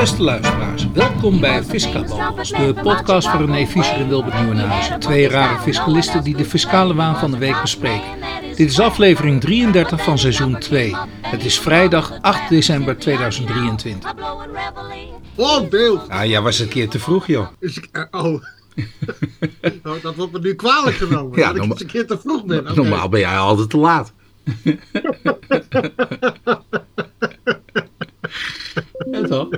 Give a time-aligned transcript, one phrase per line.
[0.00, 5.00] Beste luisteraars, welkom bij Fiscababbels, de podcast van René Fischer en Wilbert Nieuwenhuizen.
[5.00, 8.08] Twee rare fiscalisten die de fiscale waan van de week bespreken.
[8.56, 10.96] Dit is aflevering 33 van seizoen 2.
[11.20, 14.14] Het is vrijdag 8 december 2023.
[15.34, 16.08] Oh, beeld.
[16.08, 17.46] Ah, jij was een keer te vroeg, joh.
[17.58, 18.24] Is eh, oh.
[19.84, 21.38] oh, dat wordt me nu kwalijk genomen.
[21.38, 22.64] Ja, dat ik een keer te vroeg ben.
[22.74, 24.12] Normaal ben jij altijd te laat.
[29.10, 29.48] ja, toch?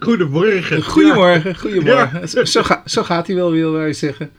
[0.00, 0.82] Goedemorgen.
[0.82, 2.28] Goedemorgen, goedemorgen.
[2.28, 4.30] Zo, zo, ga- zo gaat hij wel, wil wij zeggen.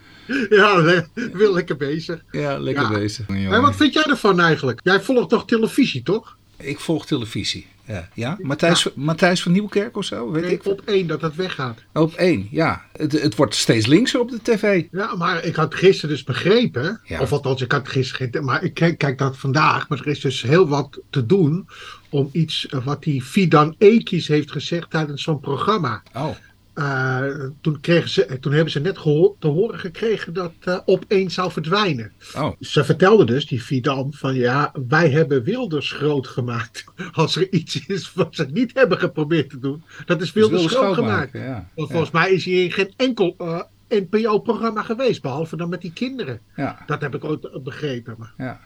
[0.49, 2.23] Ja, le- wil lekker bezig.
[2.31, 2.89] Ja, lekker Ja.
[2.89, 3.27] bezig.
[3.27, 4.79] Hé, wat vind jij ervan eigenlijk?
[4.83, 6.37] Jij volgt toch televisie, toch?
[6.57, 7.67] Ik volg televisie.
[7.85, 8.37] Ja, ja?
[8.41, 10.65] Matthijs, Matthijs van Nieuwkerk of zo, weet Nee, ik.
[10.65, 11.79] op één dat het weggaat.
[11.93, 12.81] Op één, ja.
[12.91, 14.83] Het, het wordt steeds linkser op de tv.
[14.91, 17.19] Ja, maar ik had gisteren dus begrepen, Ja.
[17.19, 20.41] of althans ik had gisteren maar ik kijk, kijk dat vandaag, maar er is dus
[20.41, 21.67] heel wat te doen
[22.13, 26.03] om iets eh, wat die Fidan Ekis heeft gezegd tijdens zo'n programma.
[26.15, 26.29] Oh,
[26.73, 27.23] Eh,
[27.61, 31.31] toen, kregen ze, toen hebben ze net geho- te horen gekregen dat eh op één
[31.31, 32.11] zou verdwijnen.
[32.35, 32.49] oh.
[32.59, 36.83] Ze vertelde dus, die Fidan, van ja, wij hebben Wilders groot gemaakt.
[37.11, 40.71] Als er iets is wat ze niet hebben geprobeerd te doen, dat is Wilders, Dus
[40.71, 41.33] groot gemaakt.
[41.33, 41.69] Ja.
[41.75, 45.93] Want volgens mij is hij in geen enkel eh, NPO-programma geweest, behalve dan met die
[45.93, 46.39] kinderen.
[46.55, 48.15] Ja, Dat heb ik ooit eh, begrepen.
[48.17, 48.33] Maar.
[48.37, 48.59] ja.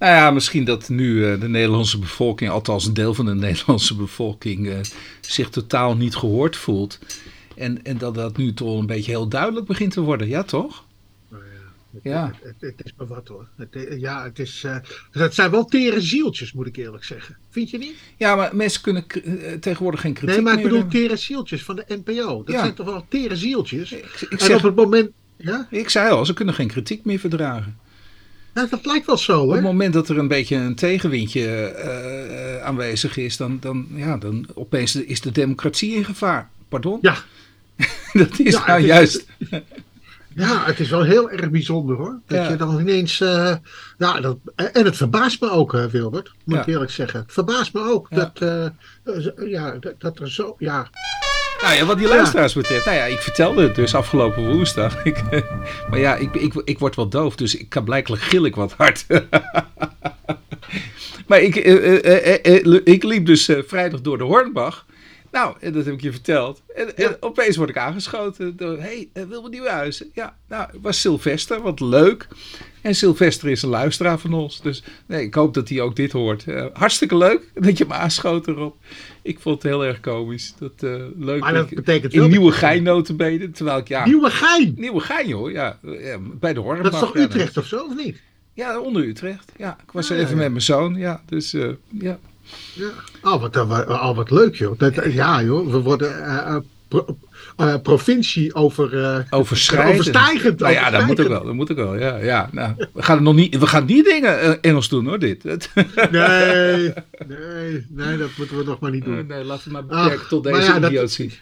[0.00, 3.94] Nou ja, misschien dat nu eh, de Nederlandse bevolking, althans een deel van de Nederlandse
[3.96, 4.78] bevolking, eh,
[5.20, 6.98] zich totaal niet gehoord voelt.
[7.56, 10.28] En, en dat dat nu toch een beetje heel duidelijk begint te worden.
[10.28, 10.84] Ja, toch?
[11.28, 11.50] Nou ja,
[11.92, 12.32] het, Ja.
[12.42, 13.48] Het, het, het is maar wat hoor.
[13.70, 14.64] Eh, ja, het is.
[14.64, 14.76] eh,
[15.10, 17.36] het zijn wel tere zieltjes, moet ik eerlijk zeggen.
[17.50, 17.94] Vind je niet?
[18.16, 19.04] Ja, maar mensen kunnen
[19.60, 21.00] tegenwoordig geen kritiek Nee, maar ik bedoel hebben.
[21.00, 22.42] tere zieltjes van de NPO.
[22.44, 22.60] Dat Ja.
[22.60, 23.92] zijn toch wel tere zieltjes?
[23.92, 25.10] Ik, ik, En zeg, op het moment.
[25.36, 25.66] Ja?
[25.70, 27.78] ik zei al, ze kunnen geen kritiek meer verdragen.
[28.54, 29.54] Ja, dat lijkt wel zo Op hoor.
[29.54, 34.16] het moment dat er een beetje een tegenwindje eh, eh, aanwezig is, dan, dan, ja,
[34.16, 36.48] dan opeens is de democratie in gevaar.
[36.68, 36.98] Pardon?
[37.02, 37.16] Ja,
[38.12, 39.26] dat is Ja, nou is- juist.
[40.34, 42.20] ja, het is wel heel erg bijzonder hoor.
[42.26, 42.48] Dat Ja.
[42.50, 43.20] je dan ineens.
[43.20, 43.54] eh,
[43.98, 46.32] ja, dat, en het verbaast me ook, Wilbert.
[46.44, 47.20] Moet ik eerlijk zeggen.
[47.20, 48.38] Het verbaast me ook dat,
[49.46, 50.56] ja, dat, dat er zo.
[50.58, 50.90] Ja,
[51.62, 52.84] Nou ja, wat die luisteraars betreft.
[52.84, 55.04] Nou ja, ik vertelde het dus afgelopen woensdag.
[55.10, 55.22] Ik,
[55.90, 58.72] maar ja, ik, ik, ik word wel doof, dus ik kan blijkbaar gil ik wat
[58.72, 59.06] hard.
[61.28, 64.86] maar ik, eh, eh, eh, ik liep dus eh, vrijdag door de Hornbach.
[65.30, 66.62] Nou, en dat heb ik je verteld.
[66.74, 67.16] En, en Ja.
[67.20, 68.78] opeens word ik aangeschoten door...
[68.78, 70.10] Hé, hey, Wilbert Nieuwenhuizen.
[70.14, 72.28] Ja, nou, het was Sylvester, wat leuk.
[72.80, 74.60] En Sylvester is een luisteraar van ons.
[74.60, 76.44] Dus nee, ik hoop dat hij ook dit hoort.
[76.72, 78.76] Hartstikke leuk dat je me aanschoot erop.
[79.22, 80.54] Ik vond het heel erg komisch.
[80.58, 81.40] Dat, eh, leuk.
[81.40, 83.50] Maar dat dat je- betekent in Nieuwe Gein notabene.
[83.50, 84.04] Terwijl ik, ja...
[84.04, 84.74] Nieuwe gein!
[84.76, 85.52] Nieuwe Gein, hoor.
[85.52, 86.82] Ja, ja, bij de Hornbach.
[86.90, 88.20] Dat is toch ja, Utrecht of zo, of niet?
[88.54, 89.52] Ja, onder Utrecht.
[89.56, 90.40] Ja, ik was Ah, er even ja.
[90.42, 90.94] met mijn zoon.
[90.94, 92.18] Ja, dus eh, ja.
[92.74, 92.88] Ja.
[93.22, 94.78] Oh, wat, uh, oh, wat leuk, joh.
[94.78, 95.70] Dat, uh, ja, joh.
[95.70, 96.56] We worden eh,
[97.60, 99.94] eh, eh, provincie over, eh Overschrijdend.
[99.94, 100.58] overstijgend.
[100.60, 101.44] Nou ja, dat moet ook wel.
[101.44, 101.96] Dat moet ook wel.
[101.98, 102.48] Ja, ja.
[102.52, 105.44] Nou, we gaan nog niet, we gaan niet dingen eh, Engels doen hoor, dit.
[105.44, 105.52] Nee,
[107.28, 109.26] nee, nee, dat moeten we nog maar niet doen.
[109.26, 111.38] nee, laten we maar Ach, beperken tot maar deze ja, dat- idiotie.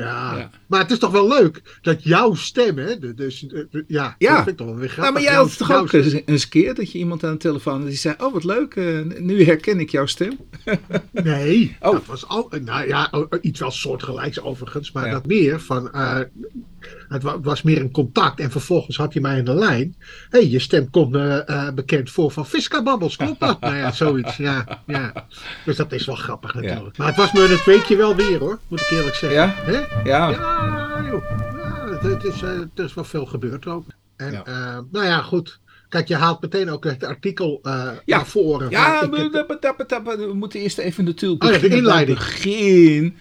[0.00, 0.36] Ja.
[0.36, 0.50] Ja.
[0.66, 3.14] Maar het is toch wel leuk dat jouw stem, hè?
[3.14, 3.46] Dus,
[3.86, 4.28] ja, Ja.
[4.34, 5.02] dat vind ik toch wel weer grappig.
[5.02, 6.22] Nou, maar jij had het toch ook stem.
[6.24, 9.00] eens een keer dat je iemand aan de telefoon die zei: Oh, wat leuk, eh,
[9.18, 10.38] nu herken ik jouw stem.
[11.12, 11.92] Nee, Oh.
[11.92, 15.12] dat was al, nou ja, iets wel soortgelijks overigens, maar Ja.
[15.12, 16.20] dat meer van, eh,
[17.10, 19.94] het wa- was meer een contact en vervolgens had hij mij in de lijn.
[20.30, 23.60] Hé, hey, je stem komt me eh, bekend voor van Fiska Babbels, klopt dat?
[23.60, 25.12] nou ja, zoiets, ja, ja.
[25.64, 26.96] Dus dat is wel grappig natuurlijk.
[26.98, 29.38] Maar het was me het weekje wel weer hoor, moet ik eerlijk zeggen.
[29.40, 29.54] Ja?
[29.56, 29.78] Hè?
[30.10, 31.22] Ja, Ja, joh.
[32.02, 33.84] Ja, het, is, eh, het is wel veel gebeurd ook.
[34.16, 34.44] En Ja.
[34.44, 35.58] eh, nou ja, goed.
[35.88, 38.16] Kijk, je haalt meteen ook het artikel eh Ja.
[38.16, 38.70] naar voren.
[38.70, 42.18] Ja, we, we- we- we moeten eerst even natuurlijk Oh ja, de inleiding.
[42.18, 43.16] begin.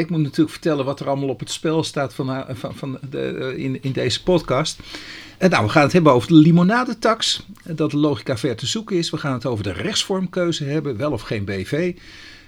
[0.00, 2.98] Ik moet natuurlijk vertellen wat er allemaal op het spel staat van, eh, van, van
[3.10, 4.78] de, eh, in, in deze podcast.
[5.38, 7.46] En nou, we gaan het hebben over de limonadetax.
[7.64, 9.10] eh, Dat de logica ver te zoeken is.
[9.10, 11.94] We gaan het over de rechtsvormkeuze hebben, wel of geen BV.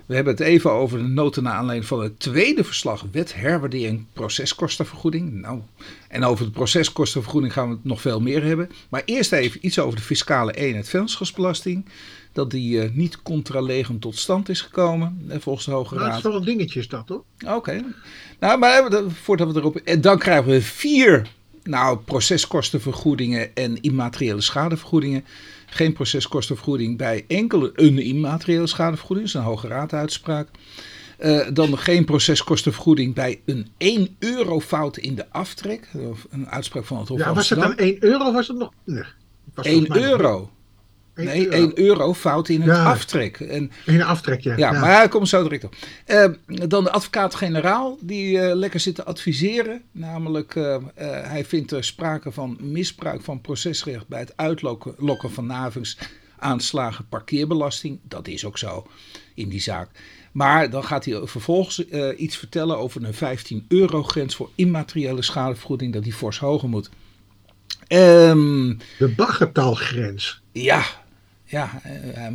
[0.07, 4.07] We hebben het even over de noten naar aanleiding van het tweede verslag wet herwaardering
[4.13, 5.33] proceskostenvergoeding.
[5.33, 5.61] Nou,
[6.09, 8.71] en over de proceskostenvergoeding gaan we het nog veel meer hebben.
[8.89, 11.85] Maar eerst even iets over de fiscale eenheid vennootschapsbelasting.
[12.33, 16.07] Dat die eh, niet contra legem tot stand is gekomen, eh, volgens de Hoge Nou,
[16.07, 16.17] Raad.
[16.17, 17.25] is wel een dingetje is dat hoor.
[17.47, 17.85] Oké.
[18.41, 19.77] Nou, maar eh, voordat we erop...
[19.77, 21.27] En dan krijgen we vier
[21.63, 25.25] nou, proceskostenvergoedingen en immateriële schadevergoedingen.
[25.75, 29.31] Geen proceskostenvergoeding bij enkele een immateriële schadevergoeding.
[29.31, 30.49] Dat is een Hoge Raad uitspraak.
[31.19, 35.89] Eh, dan geen proceskostenvergoeding bij een 1 euro fout in de aftrek.
[36.11, 38.33] Of Een uitspraak van het Hof Ja, was het dan 1 euro?
[38.33, 38.71] Was het nog.
[38.85, 39.07] Nee, het
[39.55, 40.51] was 1 volgens mij nog- euro.
[41.15, 41.57] Nee, euro.
[41.57, 42.85] 1 euro fout in het Ja.
[42.85, 43.41] aftrek.
[43.41, 44.57] En, In een aftrek, ja.
[44.57, 44.81] ja, ja.
[44.81, 45.75] maar hij komt zo direct op.
[46.05, 49.83] Eh, dan de advocaat-generaal, die eh, lekker zit te adviseren.
[49.93, 50.81] Namelijk, eh, eh,
[51.31, 55.99] hij vindt er sprake van misbruik van procesrecht bij het uitlokken lokken van navings,
[56.39, 57.99] aanslagen, parkeerbelasting.
[58.03, 58.87] Dat is ook zo
[59.35, 59.89] in die zaak.
[60.33, 61.85] Maar dan gaat hij vervolgens
[62.17, 66.91] iets vertellen over een 15 euro grens voor immateriële schadevergoeding, dat die fors hoger moet.
[67.87, 70.43] Ehm De baggertaalgrens.
[70.53, 70.83] ja,
[71.55, 72.27] ja eh,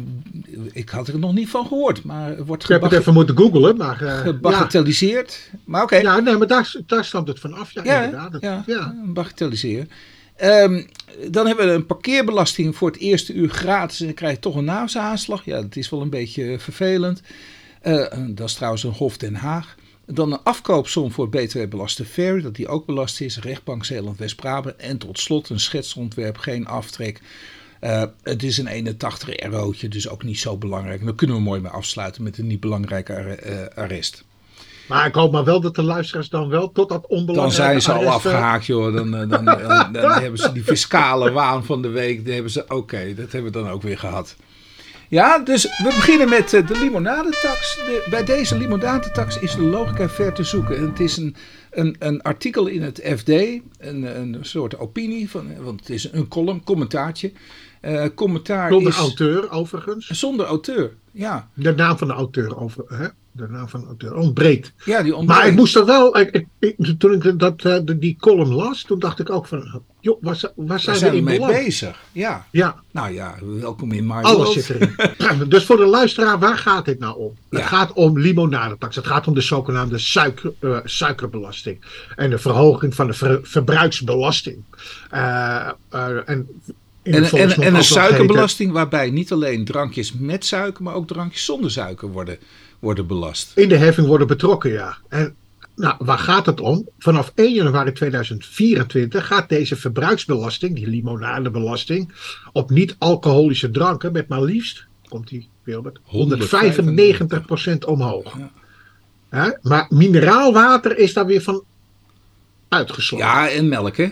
[0.71, 3.77] ik had er nog niet van gehoord, maar wordt Ik heb het even moeten googlen,
[3.77, 4.03] maar...
[4.03, 4.17] ja.
[4.17, 5.49] gebagatelliseerd.
[5.63, 7.71] Maar oké, ja, nee, maar daar, daar stamt het vanaf.
[7.71, 8.31] Ja, ja, inderdaad.
[8.31, 8.95] Dat- ja, ja.
[9.05, 9.89] bagatelliseren.
[10.35, 10.83] Ehm,
[11.31, 14.55] dan hebben we een parkeerbelasting voor het eerste uur gratis en dan krijg je toch
[14.55, 15.45] een naasaanslag.
[15.45, 17.21] Ja, dat is wel een beetje vervelend.
[17.81, 19.75] Eh, dat is trouwens een Hof Den Haag.
[20.05, 23.39] Dan een afkoopsom voor btw-belaste ferry, dat die ook belast is.
[23.39, 24.75] Rechtbank Zeeland-West-Brabant.
[24.75, 27.21] En tot slot een schetsontwerp, geen aftrek.
[27.79, 30.99] Eh, het is een 81 eurootje, dus ook niet zo belangrijk.
[30.99, 34.23] En daar kunnen we mooi mee afsluiten met een niet belangrijke eh, arrest.
[34.87, 37.81] Maar ik hoop maar wel dat de luisteraars dan wel tot dat Dan onbelangrijke zijn
[37.81, 38.93] ze al eh, afgehaakt, joh.
[38.93, 39.45] Dan, dan, dan,
[39.91, 42.25] dan hebben ze die fiscale waan van de week.
[42.25, 44.35] Dan hebben ze, oké, dat hebben we dan ook weer gehad.
[45.07, 47.75] Ja, dus we beginnen met de limonadetax.
[47.75, 50.77] De, bij deze limonadetax is de logica ver te zoeken.
[50.77, 51.35] En het is een,
[51.71, 53.61] een, een artikel in het FD, een,
[54.19, 57.31] een soort opinie, van, want het is een column, commentaartje.
[57.79, 60.07] Eh, commentaar Zonder is auteur, overigens.
[60.07, 60.91] zonder auteur.
[61.11, 63.07] Ja, De naam van de auteur, over, hè?
[63.31, 64.73] de naam van de auteur ontbreekt.
[64.85, 65.47] ja die Maar ontbreekt.
[65.47, 69.19] ik moest er wel, ik, ik- toen ik dat, eh, die column las, toen dacht
[69.19, 71.57] ik ook van, joh, waar, waar zijn, zijn we we mee beland?
[71.57, 71.99] bezig.
[72.11, 75.49] Ja, Ja, nou ja, welkom in My alles zit erin.
[75.49, 77.33] dus voor de luisteraar, waar gaat dit nou om?
[77.49, 77.57] Ja.
[77.59, 78.95] Het gaat om limonadetax.
[78.95, 81.85] Het gaat om de zogenaamde suiker, eh, suikerbelasting.
[82.15, 84.63] En de verhoging van de ver- verbruiksbelasting.
[86.25, 86.47] En
[87.13, 91.71] En, en, en een suikerbelasting waarbij niet alleen drankjes met suiker, maar ook drankjes zonder
[91.71, 92.37] suiker worden,
[92.79, 93.51] worden belast.
[93.55, 94.97] in de heffing worden betrokken, ja.
[95.09, 95.35] En
[95.75, 96.89] nou, waar gaat het om?
[96.97, 102.11] Vanaf 1 januari 2024 gaat deze verbruiksbelasting, die limonadebelasting,
[102.51, 108.37] op niet-alcoholische dranken met maar liefst, komt die Wilbert, 195% omhoog.
[109.31, 109.57] Ja.
[109.61, 111.63] Maar mineraalwater is daar weer van
[112.69, 113.27] uitgesloten.
[113.27, 114.09] Ja, en melk, hè?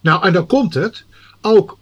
[0.00, 1.04] Nou, en dan komt het.
[1.40, 1.78] Ook,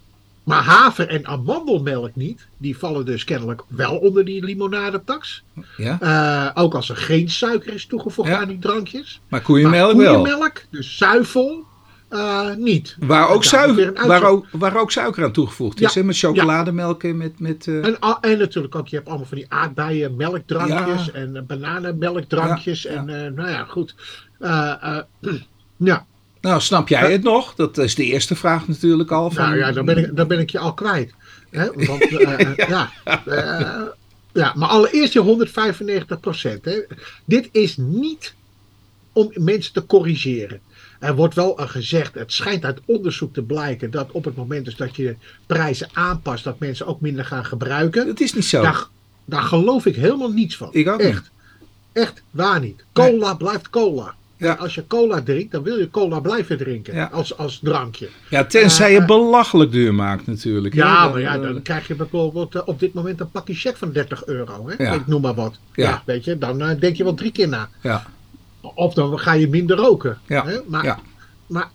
[0.49, 2.47] maar haver en amandelmelk niet.
[2.57, 5.43] Die vallen dus kennelijk wel onder die limonadetax.
[5.77, 5.97] Ja.
[5.99, 8.39] Eh, ook als er geen suiker is toegevoegd Ja.
[8.39, 9.21] aan die drankjes.
[9.27, 10.21] Maar koeienmelk maar wel.
[10.21, 11.63] koeienmelk, dus zuivel,
[12.09, 12.95] eh, niet.
[12.99, 16.05] Waar ook, suiker, waar, ook, waar ook suiker aan toegevoegd is, Ja, hè?
[16.05, 17.39] Met chocolademelk en met...
[17.39, 22.85] met eh, En, en natuurlijk ook, je hebt allemaal van die aardbeien melkdrankjes en bananenmelkdrankjes.
[22.85, 23.05] En
[23.35, 23.95] nou ja, goed.
[25.81, 26.05] Ja,
[26.41, 27.55] Nou, snap jij het nog?
[27.55, 29.31] Dat is de eerste vraag natuurlijk al.
[29.31, 31.13] Van, nou ja, dan ben ik, dan ben ik je al kwijt.
[31.49, 31.65] Hè?
[31.73, 32.91] Want, eh, eh, ja.
[33.25, 33.81] eh,
[34.33, 36.85] ja, maar allereerst je 195 procent.
[37.25, 38.33] Dit is niet
[39.13, 40.59] om mensen te corrigeren.
[40.99, 44.75] Er wordt wel gezegd, het schijnt uit onderzoek te blijken dat op het moment dus
[44.75, 45.15] dat je
[45.45, 48.07] prijzen aanpast, dat mensen ook minder gaan gebruiken.
[48.07, 48.61] Dat is niet zo.
[48.61, 48.87] Daar,
[49.25, 50.69] daar geloof ik helemaal niets van.
[50.71, 51.21] Ik ook Echt.
[51.21, 51.31] niet.
[51.91, 52.83] Echt waar niet.
[52.93, 54.15] Cola blijft cola.
[54.39, 54.53] Ja.
[54.53, 56.93] Als je cola drinkt, dan wil je cola blijven drinken.
[56.95, 57.09] Ja.
[57.11, 58.09] Als, als drankje.
[58.29, 60.73] Ja, tenzij je Eh, belachelijk duur maakt natuurlijk.
[60.73, 63.53] Ja, Dan, maar ja, eh, dan krijg je bijvoorbeeld eh, op dit moment een pakje
[63.53, 64.69] check van 30 euro.
[64.69, 64.83] Hè?
[64.83, 64.93] Ja.
[64.93, 65.55] Ik noem maar wat.
[65.73, 66.03] Ja.
[66.05, 67.69] Weet je, dan eh, denk je wel drie keer na.
[67.81, 68.05] Ja,
[68.61, 70.17] Of dan ga je minder roken.
[70.27, 70.45] Ja.
[70.45, 70.57] Hè?
[70.67, 70.99] Maar, ja.
[71.47, 71.69] maar,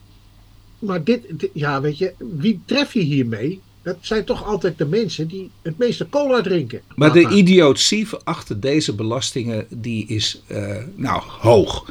[0.78, 3.60] maar dit, dit- ja, weet je, wie tref je hiermee?
[3.82, 6.80] Dat zijn toch altijd de mensen die het meeste cola drinken.
[6.94, 11.90] Maar de idiotie achter deze belastingen, die is eh, nou hoog.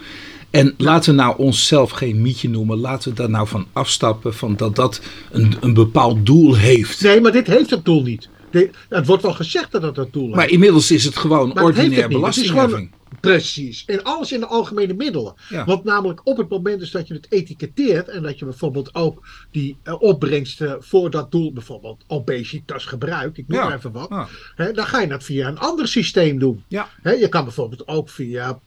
[0.53, 2.77] En laten we nou onszelf geen mietje noemen.
[2.79, 7.01] Laten we daar nou van afstappen van dat dat een, een bepaald doel heeft.
[7.01, 8.29] Nee, maar dit heeft het doel niet.
[8.51, 10.35] De- het wordt wel gezegd dat het dat doel heeft.
[10.35, 12.01] Maar inmiddels is het gewoon Maar ordinair het.
[12.01, 12.91] Het belastingheffing.
[13.19, 13.83] Precies.
[13.85, 15.33] En alles in de algemene middelen.
[15.49, 15.65] Ja.
[15.65, 19.27] Want namelijk op het moment dus dat je het etiketteert en dat je bijvoorbeeld ook
[19.51, 23.75] die eh, opbrengsten voor dat doel, bijvoorbeeld obesitas gebruikt, ik noem Ja.
[23.75, 24.27] even wat, Ja.
[24.55, 26.63] hè, dan ga je dat via een ander systeem doen.
[26.67, 26.89] Ja.
[27.01, 28.59] Hè, je kan bijvoorbeeld ook via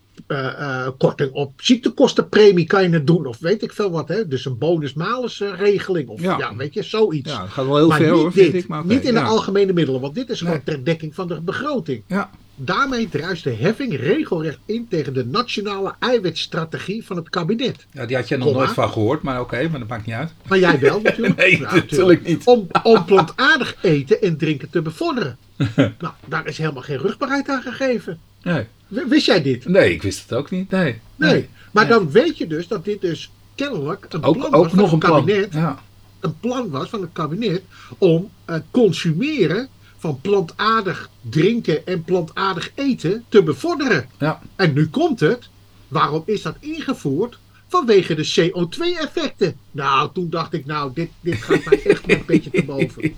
[0.98, 4.08] korting op ziektekostenpremie kan je het doen, of weet ik veel wat.
[4.08, 4.28] Hè?
[4.28, 6.38] Dus een bonus-malus eh, regeling, of Ja.
[6.38, 6.56] ja.
[6.56, 7.30] weet je, zoiets.
[7.32, 8.68] Ja, dat gaat wel heel maar ver niet hoor, dit, vind ik.
[8.68, 9.20] Maar oké, niet in ja.
[9.20, 10.62] de algemene middelen, want dit is gewoon Nee.
[10.64, 12.02] ter dekking van de begroting.
[12.06, 17.86] Ja, Daarmee druist de heffing regelrecht in tegen de nationale eiwitstrategie van het kabinet.
[17.92, 18.62] ja, die had jij nog Komma.
[18.62, 20.30] nooit van gehoord, maar oké, maar dat maakt niet uit.
[20.48, 21.36] Maar jij wel natuurlijk.
[21.40, 22.44] Nee, Ja, natuurlijk niet.
[22.44, 25.36] Om, om plantaardig eten en drinken te bevorderen.
[25.76, 28.18] nou, daar is helemaal geen rugbaarheid aan gegeven.
[28.42, 28.66] Nee.
[28.88, 29.64] Wist jij dit?
[29.68, 30.70] nee, ik wist het ook niet.
[30.70, 31.00] Nee.
[31.16, 31.48] Nee.
[31.72, 31.92] Maar Nee.
[31.98, 34.92] dan weet je dus dat dit dus kennelijk een Ook, plan ook was van nog
[34.92, 35.18] een het plan.
[35.26, 35.52] kabinet.
[35.52, 35.78] Ja.
[36.20, 37.62] een plan was van het kabinet
[37.98, 44.08] om het consumeren van plantaardig drinken en plantaardig eten te bevorderen.
[44.18, 44.40] Ja.
[44.56, 45.48] En nu komt het.
[45.88, 47.38] Waarom is dat ingevoerd?
[47.68, 49.56] Vanwege de CO2-effecten.
[49.70, 53.14] Nou, toen dacht ik, nou, dit, dit gaat mij echt een beetje te boven.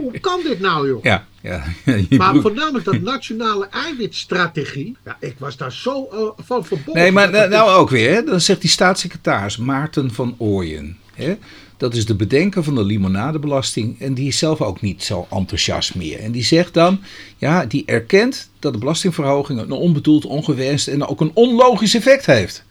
[0.00, 1.02] Hoe kan dit nou, joh?
[1.02, 1.64] Ja, ja.
[2.18, 4.96] Maar voornamelijk dat nationale eiwitstrategie.
[5.04, 7.02] Ja, ik was daar zo eh, van verbonden.
[7.02, 8.24] Nee, maar nou, nou ook weer, hè?
[8.24, 10.98] dan zegt die staatssecretaris Maarten van Ooyen.
[11.12, 11.36] Hè?
[11.76, 15.94] Dat is de bedenker van de limonadebelasting en die is zelf ook niet zo enthousiast
[15.94, 16.18] meer.
[16.18, 17.00] En die zegt dan,
[17.36, 22.64] ja, die erkent dat de belastingverhoging een onbedoeld, ongewenst en ook een onlogisch effect heeft.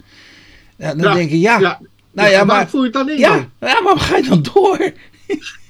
[0.77, 1.79] Ja, dan denk je, ja,
[2.11, 3.17] nou ja, maar, voer je het dan in?
[3.17, 4.91] ja, ja, maar ga je dan door?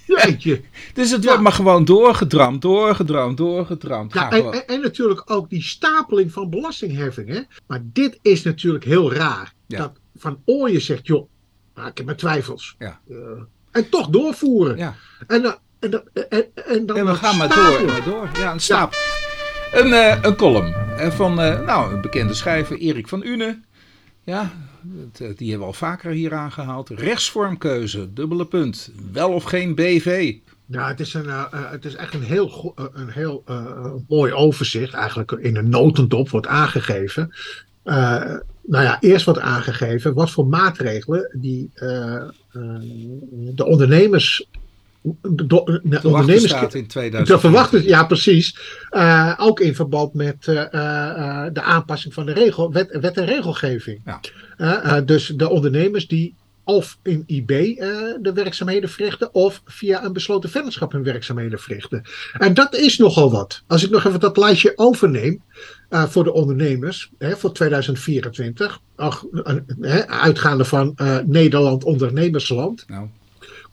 [0.05, 0.61] Jeetje.
[0.93, 4.13] Dus het wordt maar gewoon doorgedramd, doorgedramd, doorgedramd.
[4.13, 7.47] Ja, en, en, en natuurlijk ook die stapeling van belastingheffingen.
[7.67, 9.53] Maar dit is natuurlijk heel raar.
[9.67, 11.29] Dat Van Ooyen zegt, joh,
[11.75, 12.75] ik heb mijn twijfels.
[12.79, 12.99] Ja.
[13.09, 13.15] Eh,
[13.71, 14.77] en toch doorvoeren.
[14.77, 14.95] ja.
[15.27, 18.29] En, en, dan- en, en, dan En we gaan maar door, maar door.
[18.37, 18.95] Ja, een stap.
[19.73, 23.59] Een, eh, een column eh, van nou, een bekende schrijver, Erik van Une.
[24.23, 24.51] Ja,
[25.11, 26.89] die hebben we al vaker hier aangehaald.
[26.89, 28.91] Rechtsvormkeuze, dubbele punt.
[29.11, 30.35] Wel of geen BV.
[30.65, 33.91] Ja, het is, een, eh, eh, het is echt een heel, eh, een heel eh,
[34.07, 34.93] mooi overzicht.
[34.93, 37.33] Eigenlijk in een notendop wordt aangegeven.
[37.83, 42.29] Eh, nou ja, eerst wordt aangegeven wat voor maatregelen die eh, eh,
[43.31, 44.47] de ondernemers.
[45.03, 47.39] Do- De wachten ondernemers staat in te 2000.
[47.39, 48.57] verwachten, ja precies.
[48.89, 53.25] Eh, ook in verband met eh, eh, de aanpassing van de regel, wet, wet en
[53.25, 54.01] regelgeving.
[54.05, 54.19] Ja.
[54.57, 57.87] Eh, eh, dus de ondernemers die of in IB eh,
[58.21, 62.03] de werkzaamheden verrichten, of via een besloten vennootschap hun werkzaamheden verrichten.
[62.37, 63.63] En dat is nogal wat.
[63.67, 65.41] Als ik nog even dat lijstje overneem
[65.89, 69.23] eh, voor de ondernemers hè, voor 2024, ach,
[69.81, 73.07] eh, uitgaande van eh, Nederland ondernemersland, Nou,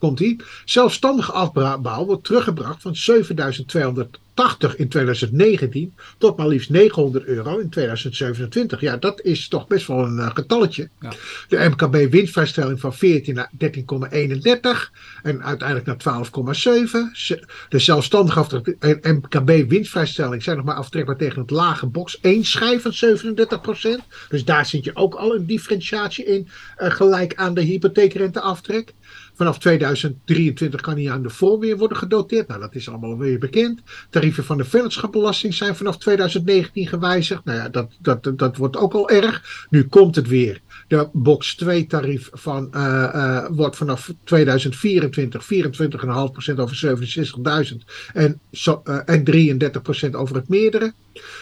[0.01, 0.41] komt ie.
[0.65, 8.81] Zelfstandige afbouw wordt teruggebracht van 7280 in 2019 tot maar liefst 900 euro in 2027.
[8.81, 10.89] Ja, dat is toch best wel een eh, getalletje.
[10.99, 11.11] Ja.
[11.47, 14.91] De MKB winstvrijstelling van 14 naar 13,31
[15.23, 17.11] en uiteindelijk naar 12,7.
[17.13, 22.19] Ze- De zelfstandige aftrek en MKB winstvrijstelling zijn nog maar aftrekbaar tegen het lage box
[22.21, 24.01] 1 schijf van 37%.
[24.29, 28.93] Dus daar zit je ook al een differentiatie in, eh, gelijk aan de hypotheekrenteaftrek.
[29.41, 32.47] Vanaf 2023 kan hij aan de voorweer worden gedoteerd.
[32.47, 33.81] Nou, dat is allemaal weer bekend.
[34.09, 37.45] Tarieven van de vennootschapbelasting zijn vanaf 2019 gewijzigd.
[37.45, 39.65] Nou ja, dat, dat, dat wordt ook al erg.
[39.69, 40.61] Nu komt het weer.
[40.91, 48.39] De box 2 tarief van, eh, eh, wordt vanaf 2024 24,5% over 67.000 en,
[48.83, 50.93] eh, en 33% over het meerdere.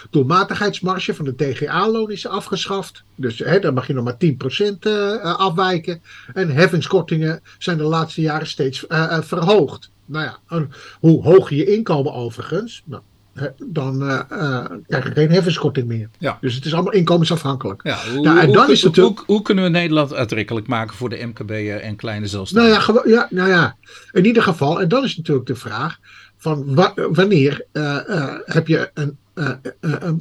[0.10, 3.04] Doelmatigheidsmarge van de DGA-loon is afgeschaft.
[3.16, 6.02] Dus hè, daar mag je nog maar 10% eh, eh, afwijken.
[6.34, 8.86] En heffingskortingen zijn de laatste jaren steeds
[9.22, 9.92] verhoogd.
[10.06, 10.68] Nou ja,
[11.00, 13.02] hoe hoger je inkomen overigens, nou,
[13.66, 16.10] dan eh, eh, krijg je geen heffingskorting meer.
[16.18, 16.38] Ja.
[16.42, 17.84] Dus het is allemaal inkomensafhankelijk.
[17.84, 20.68] ja, hoe, Ja, en hoe- dan hoe- is het hoe, hoe kunnen we Nederland aantrekkelijk
[20.68, 22.94] maken voor de MKB'er en kleine zelfstandigen?
[22.94, 23.76] Nou ja, ja, nou ja,
[24.12, 25.98] in ieder geval, en dan is natuurlijk de vraag:
[26.38, 29.18] van wa- wanneer eh, heb je een,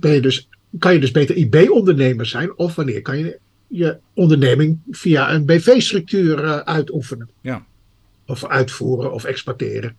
[0.01, 0.49] ben je dus,
[0.79, 6.65] kan je dus beter IB-ondernemer zijn, of wanneer kan je je onderneming via een BV-structuur
[6.65, 7.31] uitoefenen?
[7.41, 7.65] Ja.
[8.27, 9.97] Of uitvoeren of exporteren.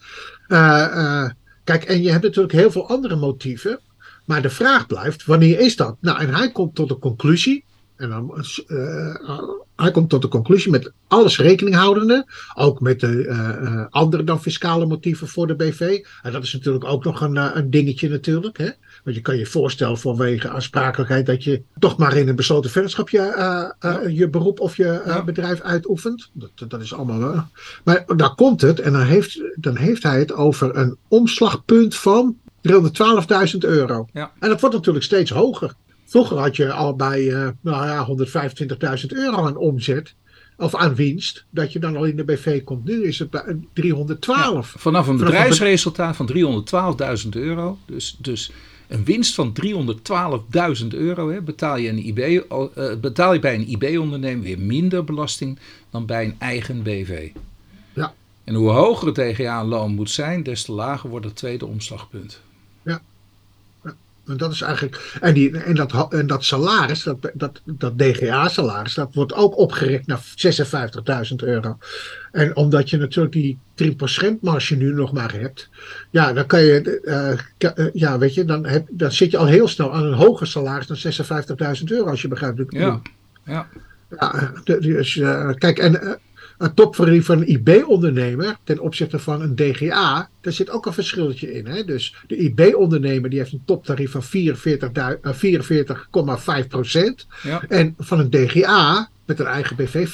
[0.47, 1.29] Eh,
[1.69, 3.79] kijk, en je hebt natuurlijk heel veel andere motieven.
[4.25, 5.95] Maar de vraag blijft, wanneer is dat?
[5.99, 7.63] Nou, en hij komt tot de conclusie.
[7.95, 9.43] En dan, eh,
[9.75, 12.25] hij komt tot de conclusie met alles rekening houdende.
[12.55, 15.99] Ook met de eh, eh, andere dan fiscale motieven voor de BV.
[16.21, 18.57] En dat is natuurlijk ook nog een, een dingetje natuurlijk.
[18.57, 18.69] Hè?
[19.03, 23.09] Want je kan je voorstellen vanwege aansprakelijkheid dat je toch maar in een besloten vennootschap
[23.09, 26.29] je, eh, eh, je beroep of je eh, bedrijf uitoefent.
[26.33, 27.49] Dat, dat is allemaal.
[27.83, 32.37] maar daar komt het en dan heeft, dan heeft hij het over een omslagpunt van
[32.61, 34.07] 312.000 euro.
[34.13, 34.31] Ja.
[34.39, 35.73] En dat wordt natuurlijk steeds hoger.
[36.05, 38.07] Vroeger had je al bij nou ja,
[39.01, 40.15] 125.000 euro aan omzet.
[40.59, 41.45] Of aan winst.
[41.49, 42.85] Dat je dan al in de BV komt.
[42.85, 44.43] Nu is het bij eh, 312.
[44.45, 46.29] Vanaf een Vanaf een bedrijfsresultaat van
[47.23, 48.51] 312.000 euro, dus, dus
[48.89, 49.53] een winst van
[50.81, 55.03] 312.000 euro, hè, betaal, je een IB, eh, betaal je bij een IB-onderneming weer minder
[55.03, 57.29] belasting dan bij een eigen BV.
[57.93, 58.13] Ja.
[58.43, 62.41] En hoe hoger het DGA-loon moet zijn, des te lager wordt het tweede omslagpunt.
[64.37, 65.17] Dat is eigenlijk.
[65.21, 70.07] En, die, en, dat, en dat salaris, dat, dat, dat DGA-salaris, dat wordt ook opgerekt
[70.07, 70.19] naar
[71.29, 71.77] 56.000 euro.
[72.31, 75.69] En omdat je natuurlijk die 3% marge nu nog maar hebt,
[76.09, 79.37] ja, dan kan je, eh, ka- eh, ja, weet je, dan, heb, dan zit je
[79.37, 80.97] al heel snel aan een hoger salaris dan
[81.77, 82.61] 56.000 euro, als je begrijpt.
[82.67, 83.01] Ja,
[83.45, 83.67] ja.
[84.19, 86.13] Ja, de- dus, eh, kijk, en, eh,
[86.59, 91.53] een toptarief van een IB-ondernemer ten opzichte van een DGA, daar zit ook een verschilletje
[91.53, 91.67] in.
[91.67, 91.85] Hè?
[91.85, 94.23] Dus de IB-ondernemer die heeft een toptarief van
[96.63, 97.27] 44,5 procent.
[97.43, 97.63] Ja.
[97.67, 100.07] En van een DGA met een eigen BV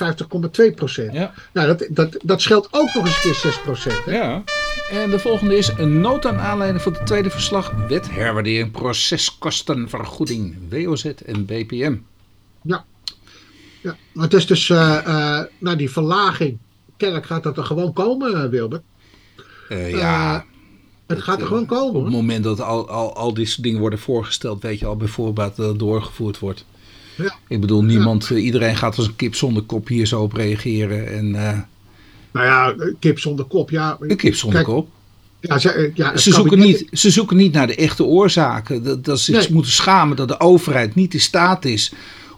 [0.69, 1.13] 50,2 procent.
[1.13, 1.33] Ja.
[1.53, 4.01] Nou, dat, dat, dat scheelt ook nog eens een keer 6 procent.
[4.05, 4.43] Ja.
[4.91, 10.55] En de volgende is een nood aan aanleiding van het tweede verslag wet herwaardering proceskostenvergoeding
[10.69, 11.97] WOZ en BPM.
[12.61, 12.85] Ja.
[13.85, 13.97] Ja.
[14.11, 16.57] Maar het is dus, uh, uh, nou die verlaging,
[16.97, 18.83] kennelijk gaat dat er gewoon komen, uh, Wilbert.
[19.69, 20.45] ja.
[21.07, 21.95] het gaat er gewoon komen.
[21.95, 24.97] Op het moment dat al, al, al dit soort dingen worden voorgesteld, weet je al
[24.97, 26.65] bijvoorbeeld dat het doorgevoerd wordt.
[27.17, 27.35] Ja.
[27.47, 31.07] Ik bedoel, niemand, iedereen gaat als een kip zonder kop hier zo op reageren.
[31.07, 31.31] En,
[32.31, 33.97] nou ja, kip zonder kop, ja.
[33.99, 34.89] Een kip zonder Kijk, kop.
[35.39, 38.83] Ja, ze, ja, Ze zoeken, niet, ze zoeken niet naar de echte oorzaken.
[38.83, 41.93] Dat, dat ze zich moeten schamen dat de overheid niet in staat is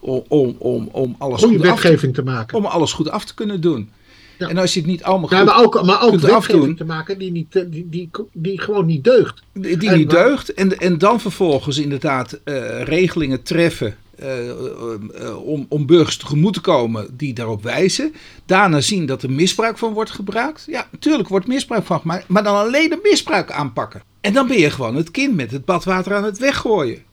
[0.07, 2.57] om, om, om, om, alles, goed af te, wetgeving te maken.
[2.57, 3.89] om alles goed af te kunnen doen.
[4.37, 4.47] Ja.
[4.47, 6.75] En als je het niet allemaal Ja, goed, maar ook, maar ook kunt wetgeving afdoen.
[6.75, 9.41] te maken die, niet, eh, die, die, die gewoon niet deugt.
[9.53, 10.53] die die en niet deugt.
[10.53, 17.07] En, en dan vervolgens inderdaad eh, regelingen treffen eh, om, om burgers tegemoet te komen
[17.11, 18.13] die daarop wijzen.
[18.45, 20.63] Daarna zien dat er misbruik van wordt gebruikt.
[20.67, 22.27] Ja, natuurlijk wordt misbruik van gemaakt.
[22.27, 24.01] Maar dan alleen de misbruik aanpakken.
[24.21, 27.05] En dan ben je gewoon het kind met het badwater aan het weggooien.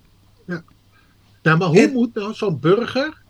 [1.45, 3.23] Nou, maar hoe En- moet nou zo'n burger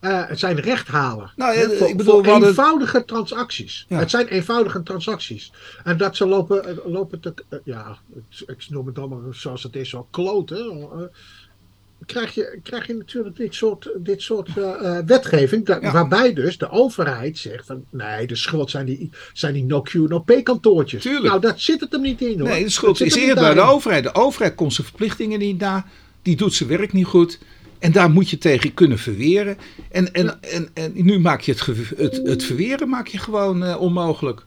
[0.00, 1.30] eh, zijn recht halen?
[1.36, 3.84] Nou ja, Hè, voor, ik bedoel, voor eenvoudige transacties.
[3.88, 3.98] Ja.
[3.98, 5.52] Het zijn eenvoudige transacties.
[5.84, 7.34] En dat ze lopen, eh, lopen te...
[7.48, 7.98] eh, ja,
[8.46, 11.10] ik, noem het allemaal zoals het is, zo kloten.
[12.06, 14.48] krijg je, krijg je natuurlijk dit soort, dit soort
[15.06, 15.66] wetgeving.
[15.66, 15.92] da- Ja.
[15.92, 17.84] Waarbij dus de overheid zegt van...
[17.90, 21.02] Nee, de schuld zijn die, zijn die no-Q, no-pay kantoortjes.
[21.02, 21.24] Tuurlijk.
[21.26, 22.48] Nou, dat zit het hem niet in hoor.
[22.48, 24.02] Nee, de schuld Dat is eerder bij de overheid.
[24.04, 25.86] De overheid komt zijn verplichtingen niet na.
[26.22, 27.38] Die doet zijn werk niet goed.
[27.78, 29.58] En daar moet je tegen kunnen verweren.
[29.90, 31.66] En, en, en, en nu maak je het,
[31.96, 34.46] het, het verweren maak je gewoon eh, onmogelijk.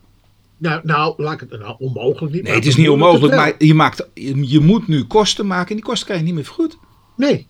[0.57, 2.43] Nou, nou, laat ik het nou onmogelijk niet.
[2.43, 5.75] Nee, het is niet onmogelijk, maar je, maakt, je, je moet nu kosten maken en
[5.75, 6.77] die kosten krijg je niet meer vergoed.
[7.15, 7.47] Nee.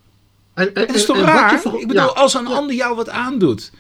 [0.54, 1.54] En, en, Het is toch en raar?
[1.54, 2.56] Ik bedoel, ja, als een ja.
[2.56, 3.72] ander jou wat aandoet.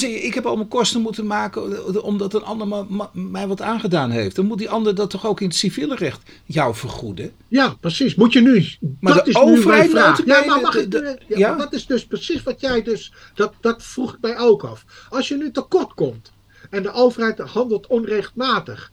[0.00, 4.36] Je, ik heb allemaal kosten moeten maken omdat een ander mij wat aangedaan heeft.
[4.36, 7.32] Dan moet die ander dat toch ook in het civiele recht jou vergoeden?
[7.48, 8.14] Ja, precies.
[8.14, 8.66] Moet je nu.
[9.00, 10.08] Maar dat de is overheid vraag.
[10.18, 10.90] notabene, Ja, maar mag ik.
[10.90, 11.48] de- eh, ja, ja?
[11.48, 13.12] maar dat is dus precies wat jij dus.
[13.34, 14.84] Dat, dat vroeg ik mij ook af.
[15.08, 16.32] Als je nu tekort komt
[16.70, 18.92] en de overheid handelt onrechtmatig.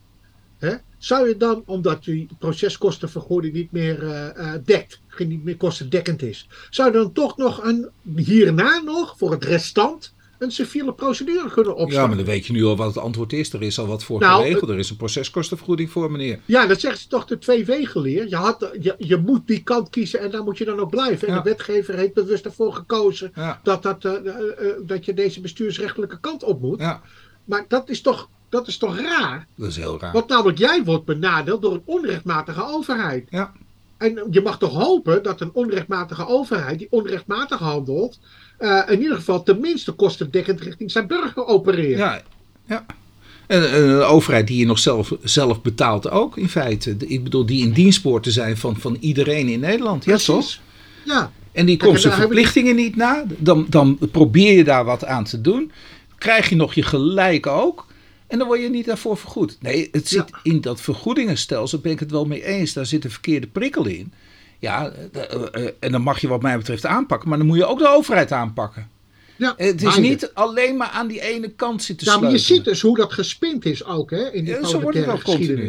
[0.58, 6.22] Hè, zou je dan, omdat die proceskostenvergoeding niet meer eh, eh, dekt, niet meer kostendekkend
[6.22, 11.50] is, zou je dan toch nog een, hierna nog voor het restant een civiele procedure
[11.50, 12.16] kunnen Ja, maar opstarten?
[12.16, 13.52] dan weet je nu al wat het antwoord is.
[13.52, 14.70] Er is al wat voor Nou, geregeld.
[14.70, 16.38] Er is een proceskostenvergoeding voor, meneer.
[16.44, 18.28] Ja, dat zeggen ze toch de twee wegen leer.
[18.28, 21.28] Je, had, je, je moet die kant kiezen en daar moet je dan ook blijven.
[21.28, 21.40] En Ja.
[21.40, 25.40] de wetgever heeft bewust ervoor gekozen Ja, dat, dat, eh, eh, eh, dat je deze
[25.40, 26.80] bestuursrechtelijke kant op moet.
[26.80, 27.00] ja
[27.44, 29.46] Maar dat is, toch, dat is toch raar?
[29.56, 30.12] dat is heel raar.
[30.12, 33.26] Want namelijk jij wordt benadeeld door een onrechtmatige overheid.
[33.30, 33.52] Ja.
[34.02, 38.18] En je mag toch hopen dat een onrechtmatige overheid die onrechtmatig handelt,
[38.58, 41.98] eh, in ieder geval tenminste kostendekkend richting zijn burger opereert.
[41.98, 42.22] Ja,
[42.66, 42.86] ja.
[43.46, 46.96] En, en een overheid die je nog zelf, zelf betaalt ook, in feite.
[46.98, 50.04] Ik bedoel, die in dienst behoort te zijn van, van iedereen in Nederland.
[50.04, 50.58] Ja, toch?
[51.04, 53.24] Ja, En die komt zijn verplichtingen niet na.
[53.38, 55.72] Dan, dan probeer je daar wat aan te doen.
[56.18, 57.86] Krijg je nog je gelijk ook.
[58.32, 59.56] En dan word je niet daarvoor vergoed.
[59.60, 60.38] Nee, het zit Ja.
[60.42, 62.72] in dat vergoedingenstelsel, ben ik het wel mee eens.
[62.72, 64.12] Daar zit een verkeerde prikkel in.
[64.58, 67.28] Ja, eh, eh, eh, en dan mag je wat mij betreft aanpakken.
[67.28, 68.88] Maar dan moet je ook de overheid aanpakken.
[69.36, 69.54] ja.
[69.56, 72.80] Het is niet alleen maar aan die ene kant zitten Ja, maar je ziet dus
[72.80, 75.66] hoe dat gespind is ook hè, in die Ja, zo wordt het ook continu.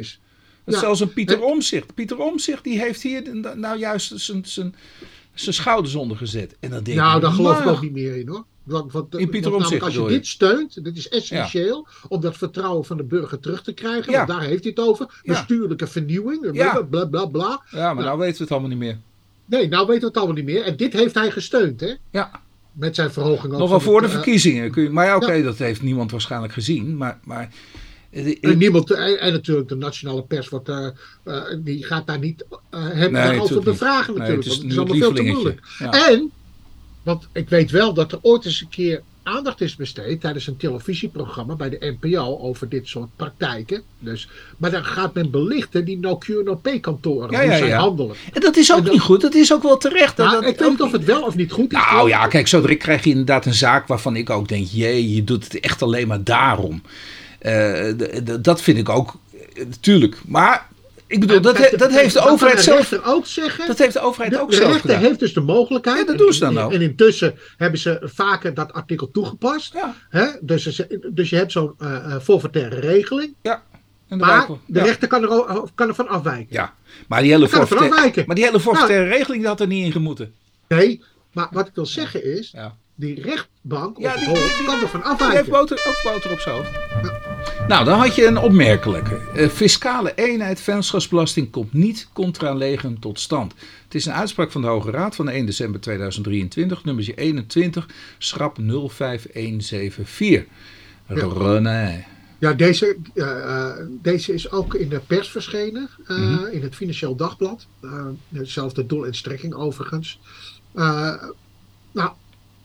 [0.65, 0.79] Dat Ja.
[0.79, 1.93] zelfs een Pieter En- Omzicht.
[1.93, 3.23] Pieter Omzicht die heeft hier
[3.55, 4.75] nou juist zijn, zijn,
[5.33, 6.55] zijn schouders onder gezet.
[6.59, 8.45] En dan denk Nou, daar geloof ik ook niet meer in hoor.
[9.09, 13.03] In Pieter want als je dit steunt, dit is essentieel om dat vertrouwen van de
[13.03, 14.11] burger terug te krijgen.
[14.11, 14.17] Ja.
[14.17, 15.21] Want daar heeft hij het over.
[15.23, 16.81] Bestuurlijke vernieuwing, Ja.
[16.81, 17.61] bla bla bla.
[17.69, 18.97] Ja, maar nou weten we het allemaal niet meer.
[19.45, 20.63] Nee, nou weten we het allemaal niet meer.
[20.63, 21.93] En dit heeft hij gesteund, hè?
[22.11, 22.31] Ja,
[22.71, 23.53] Met zijn verhoging.
[23.53, 24.71] nog wel voor de het, eh, verkiezingen.
[24.71, 26.97] Kun je, maar ja, oké, dat heeft niemand waarschijnlijk gezien.
[26.97, 27.49] Maar, maar
[28.13, 30.87] eh, En, niemand, en, natuurlijk de nationale pers wordt, eh,
[31.23, 33.63] eh, die gaat daar niet eh hem Nee, natuurlijk niet.
[33.63, 34.45] bevragen nee, natuurlijk.
[34.45, 35.61] het is want het is allemaal veel te moeilijk.
[35.79, 36.09] Ja.
[36.09, 36.31] En,
[37.03, 40.57] want ik weet wel dat er ooit eens een keer aandacht is besteed tijdens een
[40.57, 43.81] televisieprogramma bij de NPO over dit soort praktijken.
[43.99, 47.77] Dus, maar dan gaat men belichten die no Q no P kantoren, Ja, ja, ja.
[47.79, 48.15] handelen.
[48.33, 49.21] En dat is ook En dat- niet goed.
[49.21, 50.17] Dat is ook wel terecht.
[50.17, 51.77] Nou, dat ik weet niet of het wel of niet goed is.
[51.91, 55.13] Nou ja, kijk, zo direct krijg je inderdaad een zaak waarvan ik ook denk, jee,
[55.15, 56.81] je doet het echt alleen maar daarom.
[57.39, 57.93] Eh,
[58.41, 59.15] dat vind ik ook,
[59.53, 60.21] eh, natuurlijk.
[60.27, 60.67] Maar
[61.13, 62.77] Ik bedoel, dat, Kijk, he- dat heeft de overheid de zelf.
[62.79, 63.67] rechter ook zeggen.
[63.67, 65.03] Dat heeft de overheid de, ook de zelf rechter gedaan.
[65.05, 65.97] heeft dus de mogelijkheid.
[65.99, 66.73] Ja, dat doen ze dan ook.
[66.73, 69.73] En intussen hebben ze vaker dat artikel toegepast.
[69.73, 70.25] Ja, Hè?
[70.41, 70.81] Dus,
[71.13, 73.35] dus je hebt zo'n eh, forfaitaire regeling.
[73.41, 73.63] ja.
[74.07, 74.83] En de Maar de ja.
[74.83, 76.47] rechter kan, er, kan ervan afwijken.
[76.49, 76.73] Ja,
[77.07, 80.33] maar die hele forfaitaire, maar die hele forfaitaire regeling die had er niet in gemoeten.
[80.67, 81.01] Nee,
[81.33, 82.75] maar wat ik wil zeggen is, Ja.
[83.05, 84.33] Die rechtbank Ja, die- die-
[84.65, 85.51] kan ervan Die heeft afwijken.
[85.51, 86.71] boter, ook boter op zijn hoofd.
[87.67, 89.15] Nou, dan had je een opmerkelijke.
[89.33, 93.53] Eh, fiscale eenheid vennootschapsbelasting komt niet contra legem tot stand.
[93.83, 97.87] Het is een uitspraak van de Hoge Raad van 1 december 2023, nummertje 21,
[98.17, 100.45] schrap 05174.
[101.07, 102.05] René.
[102.39, 106.45] Ja, deze, eh, eh, deze is ook in de pers verschenen, eh, Mhm.
[106.51, 107.67] in het Financieel Dagblad.
[107.81, 110.19] Eh, hetzelfde doel en strekking overigens.
[110.73, 111.13] Eh,
[111.91, 112.11] nou,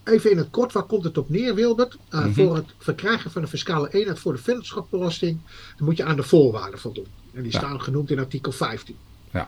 [0.08, 1.96] even in het kort, waar komt het op neer, Wilbert?
[2.08, 2.32] Eh, Mhm.
[2.32, 5.38] Voor het verkrijgen van een fiscale eenheid voor de vennootschapsbelasting
[5.76, 7.06] dan moet je aan de voorwaarden voldoen.
[7.34, 7.58] En die Ja.
[7.58, 8.96] staan genoemd in artikel 15.
[9.32, 9.46] Ja.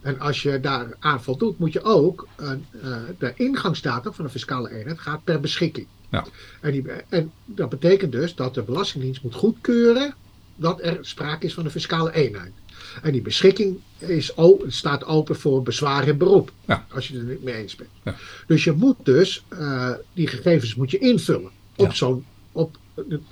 [0.00, 2.58] En als je daar aan voldoet, moet je ook eh, eh,
[3.18, 5.86] de ingangsdatum van de fiscale eenheid gaat per beschikking.
[6.10, 6.26] Ja.
[6.60, 10.14] En, die, en dat betekent dus dat de Belastingdienst moet goedkeuren
[10.56, 12.52] dat er sprake is van een fiscale eenheid.
[13.02, 14.32] En die beschikking is,
[14.66, 16.52] staat open voor bezwaar en beroep.
[16.66, 16.86] Ja.
[16.92, 17.90] Als je het er niet mee eens bent.
[18.04, 18.16] Ja.
[18.46, 21.50] Dus je moet dus eh, die gegevens moet je invullen.
[21.76, 22.76] Op zo'n op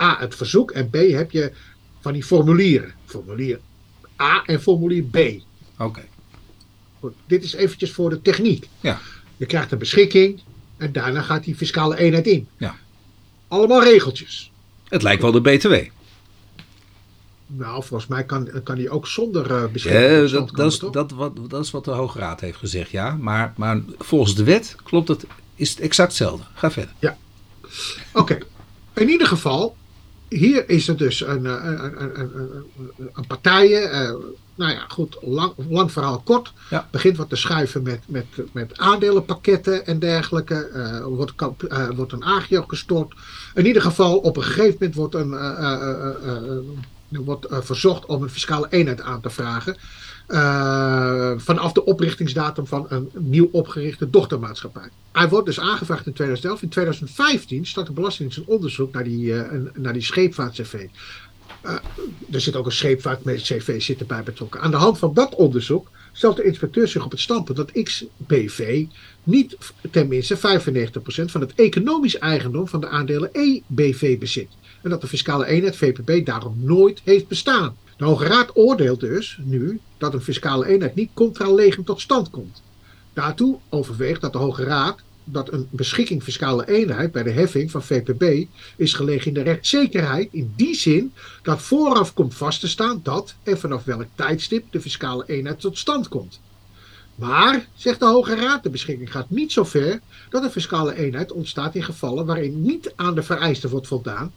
[0.01, 1.51] A het verzoek en B heb je
[1.99, 2.93] van die formulieren.
[3.05, 3.59] Formulier
[4.21, 5.17] A en formulier B.
[5.77, 6.01] Oké.
[7.27, 8.67] Dit is eventjes voor de techniek.
[8.81, 8.99] Ja.
[9.37, 10.39] Je krijgt een beschikking
[10.77, 12.47] en daarna gaat die fiscale eenheid in.
[12.57, 12.75] Ja.
[13.47, 14.51] Allemaal regeltjes.
[14.87, 15.73] Het lijkt wel de BTW.
[17.51, 20.29] Nou, volgens mij kan, kan die ook zonder eh beschikking.
[20.29, 23.17] Ja, dat, dat, is, dat, wat, dat is wat de Hoge Raad heeft gezegd, ja.
[23.19, 26.43] Maar, maar volgens de wet klopt het, is het exact hetzelfde.
[26.53, 26.93] Ga verder.
[28.13, 28.37] Oké.
[28.93, 29.75] In ieder geval,
[30.29, 32.65] hier is er dus een, eh, een, een, een,
[33.13, 33.91] een, partijen.
[33.91, 34.13] eh,
[34.55, 36.53] nou ja, goed, lang, lang verhaal kort.
[36.69, 36.87] Ja.
[36.91, 40.55] Begint wat te schuiven met, met, met aandelenpakketten en dergelijke.
[40.55, 41.33] Eh, wordt,
[41.95, 43.13] wordt een agio gestort.
[43.53, 45.31] In ieder geval, op een gegeven moment wordt, een,
[47.11, 49.75] eh, wordt eh, verzocht om een fiscale eenheid aan te vragen.
[50.27, 54.89] eh, vanaf de oprichtingsdatum van een nieuw opgerichte dochtermaatschappij.
[55.11, 56.61] Hij wordt dus aangevraagd in 2011.
[56.61, 60.85] In 2015 start de Belastingdienst een onderzoek naar die, eh, naar die scheepvaart-CV.
[62.31, 64.61] Er zit ook een scheepvaart met CV zit erbij betrokken.
[64.61, 68.85] Aan de hand van dat onderzoek stelt de inspecteur zich op het standpunt dat XBV
[69.23, 69.57] niet
[69.91, 74.47] tenminste 95% van het economisch eigendom van de aandelen EBV bezit.
[74.81, 77.75] En dat de fiscale eenheid VPB daarom nooit heeft bestaan.
[77.97, 82.29] De Hoge Raad oordeelt dus nu dat een fiscale eenheid niet contra legem tot stand
[82.29, 82.61] komt.
[83.13, 87.83] Daartoe overweegt dat de Hoge Raad dat een beschikking fiscale eenheid bij de heffing van
[87.83, 91.13] VPB is gelegen in de rechtszekerheid in die zin
[91.43, 95.77] dat vooraf komt vast te staan dat en vanaf welk tijdstip de fiscale eenheid tot
[95.77, 96.39] stand komt.
[97.15, 101.31] Maar, zegt de Hoge Raad, de beschikking gaat niet zo ver dat een fiscale eenheid
[101.31, 104.33] ontstaat in gevallen waarin niet aan de vereisten wordt voldaan,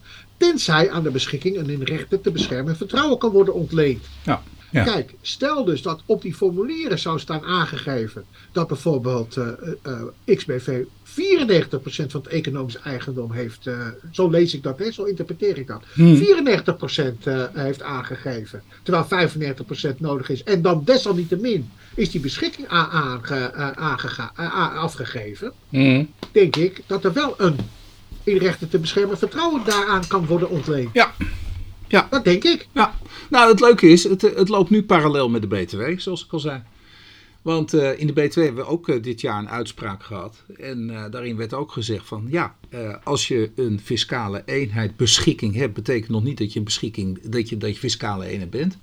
[0.49, 4.05] tenzij aan de beschikking een in rechten te beschermen vertrouwen kan worden ontleend.
[4.25, 4.43] Ja.
[4.71, 4.85] Ja.
[4.85, 9.47] Kijk, stel dus dat op die formulieren zou staan aangegeven dat bijvoorbeeld eh,
[9.83, 13.75] eh, XBV 94% van het economisch eigendom heeft, eh,
[14.11, 16.17] zo lees ik dat, hè, zo interpreteer ik dat, Hmm.
[16.17, 20.43] 94% eh, heeft aangegeven, terwijl 95% nodig is.
[20.43, 26.05] En dan desalniettemin is die beschikking aange, eh, eh, afgegeven, Mhm.
[26.33, 27.57] denk ik dat er wel een
[28.25, 30.91] in rechten te beschermen vertrouwen daaraan kan worden ontleend.
[30.93, 31.15] Ja.
[31.89, 32.07] Ja.
[32.11, 32.69] Dat denk ik.
[32.73, 32.95] Ja,
[33.31, 36.39] nou het leuke is, het, het loopt nu parallel met de BTW, zoals ik al
[36.39, 36.63] zei.
[37.43, 40.45] Want eh, in de BTW hebben we ook eh, dit jaar een uitspraak gehad.
[40.59, 42.57] En eh, daarin werd ook gezegd van ja,
[43.05, 47.49] als je een fiscale eenheid beschikking hebt, betekent nog niet dat je, een beschikking, dat
[47.49, 48.79] je, dat je fiscale eenheid bent.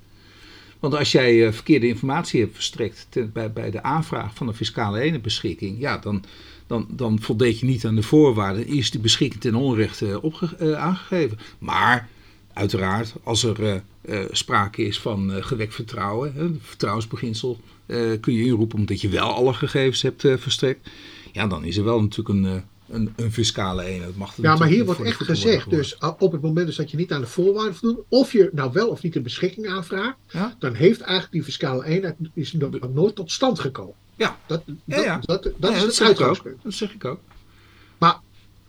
[0.80, 5.00] Want als jij eh, verkeerde informatie hebt verstrekt bij, bij de aanvraag van een fiscale
[5.00, 6.24] eenheidsbeschikking, ja, dan,
[6.66, 8.66] dan, dan voldeed je niet aan de voorwaarden.
[8.66, 11.38] Is die beschikking ten onrechte opge- eh, aangegeven.
[11.58, 12.08] Maar
[12.52, 18.34] uiteraard, als er eh, eh, sprake is van eh, gewekt vertrouwen, hè, vertrouwensbeginsel, eh, kun
[18.34, 20.90] je inroepen omdat je wel alle gegevens hebt eh, verstrekt.
[21.32, 22.60] Ja, dan is er wel natuurlijk een, eh,
[22.90, 24.16] een, een fiscale eenheid.
[24.16, 26.96] Mag er Ja, maar hier wordt echt gezegd, dus op het moment dus dat je
[26.96, 30.56] niet aan de voorwaarden voldoet, of je nou wel of niet een beschikking aanvraagt, Ja?
[30.58, 33.94] dan heeft eigenlijk die fiscale eenheid is nog nooit tot stand gekomen.
[34.16, 34.38] Ja.
[34.46, 36.62] Dat, dat, Ja, dat, is het uitgangspunt.
[36.62, 37.20] Dat zeg ik ook.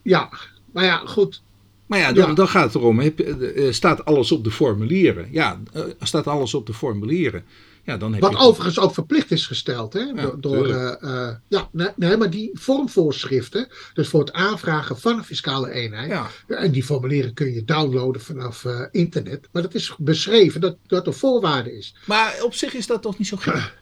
[0.03, 0.29] Ja,
[0.71, 1.41] maar ja, goed.
[1.85, 3.13] Maar ja, dan, gaat het erom, je-
[3.55, 5.27] eh, staat alles op de formulieren?
[5.31, 7.43] Ja, eh, staat alles op de formulieren?
[7.83, 8.37] Ja, dan heb Wat je...
[8.37, 9.93] overigens ook verplicht is gesteld.
[9.93, 9.99] Hè?
[9.99, 15.17] Ja, door, eh, eh, ja, nee, nee, maar die vormvoorschriften, dus voor het aanvragen van
[15.17, 19.73] een fiscale eenheid, Ja, en die formulieren kun je downloaden vanaf eh, internet, maar dat
[19.73, 21.95] is beschreven dat dat een voorwaarde is.
[22.05, 23.73] maar op zich is dat toch niet zo gek?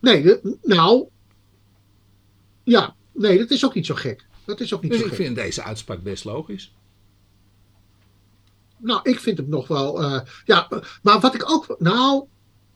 [0.00, 1.08] Nee, de- nou,
[2.64, 4.26] ja, nee, dat is ook niet zo gek.
[4.44, 5.22] Dat is ook niet Dus zo ik gek.
[5.24, 6.72] vind deze uitspraak best logisch.
[8.78, 10.02] Nou, ik vind het nog wel.
[10.44, 10.68] ja,
[11.02, 11.76] maar wat ik ook.
[11.78, 12.24] Nou,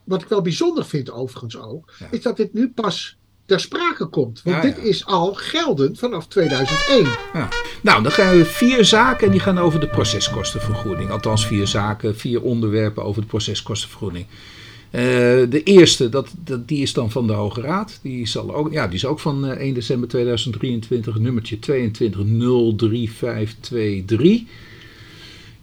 [0.08, 1.92] wat ik wel bijzonder vind, overigens ook.
[1.98, 2.06] Ja.
[2.10, 3.16] Is dat dit nu pas
[3.46, 4.40] ter sprake komt.
[4.44, 4.82] Want Ja, dit ja.
[4.82, 7.04] is al geldend vanaf 2001.
[7.32, 7.48] Ja.
[7.82, 11.10] Nou, dan gaan we vier zaken en die gaan over de proceskostenvergoeding.
[11.10, 14.26] Althans, vier zaken, vier onderwerpen over de proceskostenvergoeding.
[14.90, 15.00] Eh,
[15.48, 17.98] de eerste, dat, dat, die is dan van de Hoge Raad.
[18.02, 21.62] Die, zal ook, ja, die is ook van eh, 1 december 2023, nummertje 22.03523.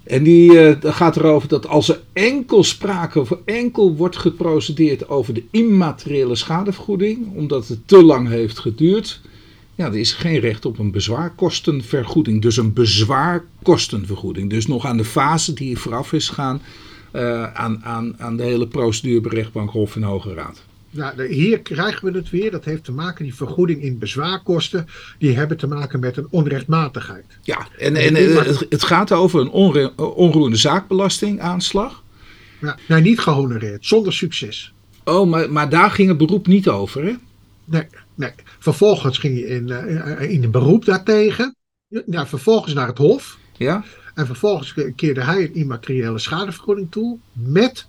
[0.06, 5.34] En die dat gaat erover dat als er enkel sprake of enkel wordt geprocedeerd over
[5.34, 9.22] de immateriële schadevergoeding, omdat het te lang heeft geduurd,
[9.76, 12.41] ja, er is geen recht op een bezwaarkostenvergoeding.
[12.41, 14.50] Dus een bezwaarkostenvergoeding.
[14.50, 16.62] Dus nog aan de fase die vooraf is gegaan
[17.12, 20.63] eh, aan, aan, aan de hele procedure bij rechtbank, Hof en Hoge Raad.
[20.95, 22.51] Nou, hier krijgen we het weer.
[22.51, 24.88] Dat heeft te maken, die vergoeding in bezwaarkosten.
[25.17, 27.25] Die hebben te maken met een onrechtmatigheid.
[27.41, 32.03] Ja, en, en eh, het, het gaat over een onre- onroerende zaakbelastingaanslag.
[32.62, 34.73] Ja, nee, niet gehonoreerd, zonder succes.
[35.03, 37.13] Oh, maar, maar daar ging het beroep niet over, hè?
[37.65, 38.31] Nee, nee.
[38.60, 41.55] Vervolgens ging je in, eh, in een beroep daartegen.
[42.05, 43.38] Ja, vervolgens naar het Hof.
[43.58, 43.84] Ja?
[44.13, 47.88] En vervolgens keerde hij een immateriële schadevergoeding toe met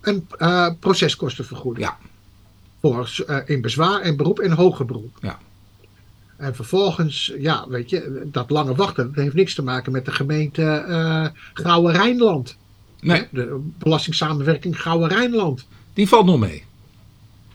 [0.00, 1.86] een eh, proceskostenvergoeding.
[1.86, 1.98] Ja.
[2.80, 5.18] Voor, eh, in bezwaar en beroep en hoger beroep.
[5.22, 5.38] Ja.
[6.36, 10.10] En vervolgens, ja, weet je, dat lange wachten, dat heeft niks te maken met de
[10.12, 12.56] gemeente eh Gouwe Rijnland.
[13.00, 15.66] Nee, De belastingssamenwerking Gouwe Rijnland.
[15.92, 16.64] die valt nog mee.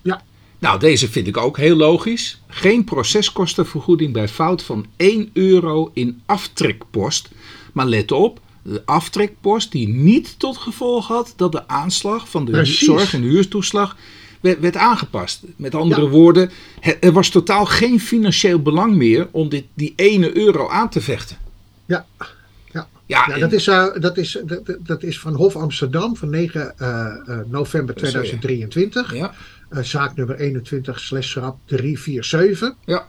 [0.01, 0.21] Ja.
[0.59, 2.41] Nou, deze vind ik ook heel logisch.
[2.47, 7.29] Geen proceskostenvergoeding bij fout van 1 euro in aftrekpost.
[7.73, 12.51] Maar let op, de aftrekpost die niet tot gevolg had dat de aanslag van de
[12.51, 12.79] Precies.
[12.79, 13.97] zorg- en huurtoeslag
[14.43, 15.43] werd, werd aangepast.
[15.55, 16.09] Met andere Ja.
[16.09, 16.49] woorden,
[16.99, 21.37] er was totaal geen financieel belang meer om dit, die ene euro aan te vechten.
[21.85, 22.05] Ja.
[22.17, 22.87] Ja.
[23.05, 26.29] Ja, Ja, en- dat, is, eh, dat, is, dat, dat- is van Hof Amsterdam van
[26.29, 26.87] 9 eh,
[27.27, 28.23] eh, november Dat is zo, ja.
[28.23, 29.13] 2023.
[29.15, 29.33] ja,
[29.69, 32.73] Eh, zaak nummer 21 slash rap 347.
[32.85, 33.05] ja.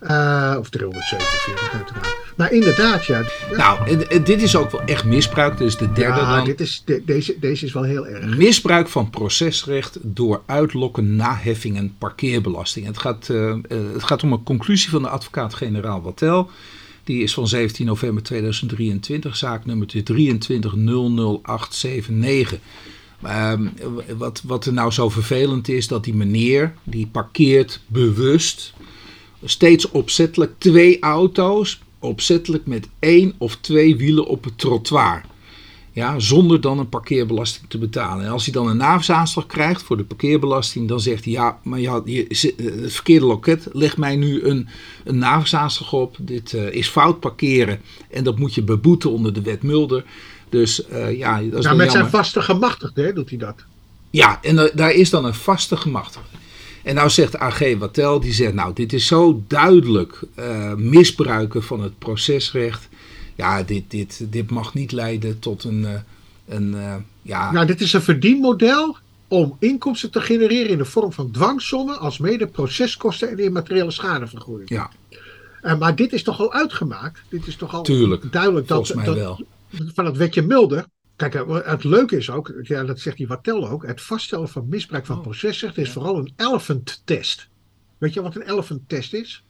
[0.00, 2.16] Eh, of 347 uiteraard.
[2.36, 3.22] Maar inderdaad, ja.
[3.56, 5.58] Nou, en- en dit is ook wel echt misbruik.
[5.58, 6.44] Dus de derde ja, dan.
[6.44, 8.36] dit is, de- deze, deze is wel heel erg.
[8.36, 12.86] Misbruik van procesrecht door uitlokken, naheffing en parkeerbelasting.
[12.86, 13.58] Het gaat, eh, eh,
[13.92, 16.50] het gaat om een conclusie van de advocaat-generaal Wattel.
[17.04, 22.58] Die is van 17 november 2023, zaak nummer 2300879.
[23.22, 23.66] Ehm,
[24.16, 28.72] wat, wat er nou zo vervelend is, dat die meneer, die parkeert bewust,
[29.44, 35.24] steeds opzettelijk twee auto's, opzettelijk met één of twee wielen op het trottoir.
[35.94, 38.24] Ja, zonder dan een parkeerbelasting te betalen.
[38.24, 41.80] En als hij dan een navisaanslag krijgt voor de parkeerbelasting, dan zegt hij: Ja, maar
[41.80, 44.68] ja, je, eh, het verkeerde loket legt mij nu een,
[45.04, 45.24] een
[45.90, 46.16] op.
[46.20, 50.04] Dit eh, is fout parkeren en dat moet je beboeten onder de wet Mulder.
[50.48, 53.64] Dus eh, ja, dat is Nou, met zijn vaste gemachtigde hè, doet hij dat.
[54.10, 56.36] Ja, en daar is dan een vaste gemachtigde.
[56.82, 61.82] En nou zegt AG Wattel, die zegt, nou, dit is zo duidelijk eh, misbruiken van
[61.82, 62.88] het procesrecht.
[63.34, 65.94] Ja, dit, dit, dit mag niet leiden tot een, eh,
[66.48, 68.96] een eh, ja, Nou, dit is een verdienmodel
[69.28, 74.68] om inkomsten te genereren in de vorm van dwangsommen, als mede proceskosten en immateriële schadevergoeding.
[74.68, 74.90] ja,
[75.60, 77.22] Eh, maar dit is toch al uitgemaakt?
[77.28, 79.40] Dit is toch al Tuurlijk, duidelijk dat, volgens mij dat wel.
[79.94, 80.86] van het wetje Mulder.
[81.16, 84.68] Kijk, eh, het leuke is ook, ja, dat zegt die Wattel ook, het vaststellen van
[84.68, 85.92] misbruik van Oh, procesrecht is ja.
[85.92, 87.48] vooral een elephant test.
[87.98, 89.44] Weet je wat een elephant test is?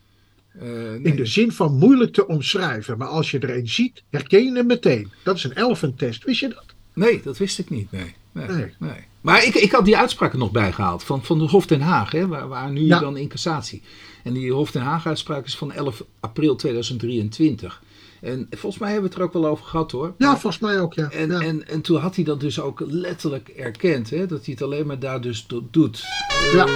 [0.53, 1.03] Eh, nee.
[1.03, 4.53] In de zin van moeilijk te omschrijven, maar als je er een ziet, herken je
[4.53, 5.11] hem meteen.
[5.25, 6.25] Dat is een elephant test.
[6.25, 6.65] Wist je dat?
[6.95, 7.93] nee, dat wist ik niet.
[7.93, 8.75] Nee, nee, Nee.
[8.79, 9.05] nee.
[9.21, 12.11] Maar ik, ik had die uitspraak er nog bijgehaald van, van de Hof Den Haag,
[12.13, 12.99] hè, waar, waar nu Ja.
[12.99, 13.83] dan in cassatie.
[14.25, 17.83] En die Hof Den Haag uitspraak is van 11 april 2023.
[18.23, 20.15] En volgens mij hebben we het er ook wel over gehad hoor.
[20.19, 21.11] Ja, Maar- volgens mij ook, ja.
[21.11, 21.41] En, ja.
[21.41, 24.87] en, en toen had hij dat dus ook letterlijk erkend, hè, dat hij het alleen
[24.87, 26.05] maar daar dus do- doet.
[26.29, 26.67] Eh, Ja.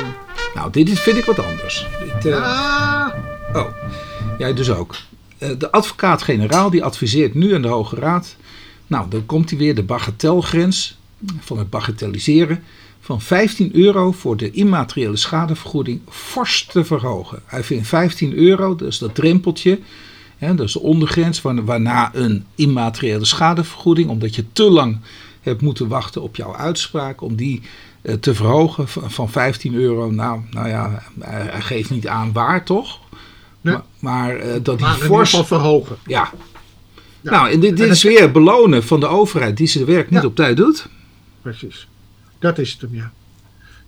[0.54, 1.87] Nou, dit is, vind ik wat anders.
[2.20, 3.09] Dit, eh, Ah,
[3.54, 3.68] Oh,
[4.38, 4.94] jij dus ook.
[5.38, 8.37] Eh, de advocaat-generaal die adviseert nu aan de Hoge Raad.
[8.87, 10.98] Nou, dan komt hij weer de bagatelgrens
[11.40, 12.62] van het bagatelliseren
[13.00, 17.42] van 15 euro voor de immateriële schadevergoeding fors te verhogen.
[17.44, 19.78] Hij vindt 15 euro, is dat drempeltje,
[20.37, 24.99] hè, dat is de ondergrens, waarna- waarna een immateriële schadevergoeding, omdat je te lang
[25.40, 27.62] hebt moeten wachten op jouw uitspraak om die
[28.03, 30.11] eh, te verhogen van van 15 euro.
[30.11, 32.99] Nou, nou ja, hij hij geeft niet aan waar toch?
[33.61, 33.75] Nee.
[33.75, 35.31] Maar, maar eh, dat die Maar fors...
[35.44, 35.96] verhogen.
[36.07, 36.31] Ja.
[37.20, 37.31] Ja.
[37.31, 40.20] Nou, en dit, dit En is weer belonen van de overheid die zijn werk niet
[40.20, 40.27] Ja.
[40.27, 40.87] op tijd doet.
[41.42, 41.88] Precies.
[42.38, 43.12] Dat is het hem, ja.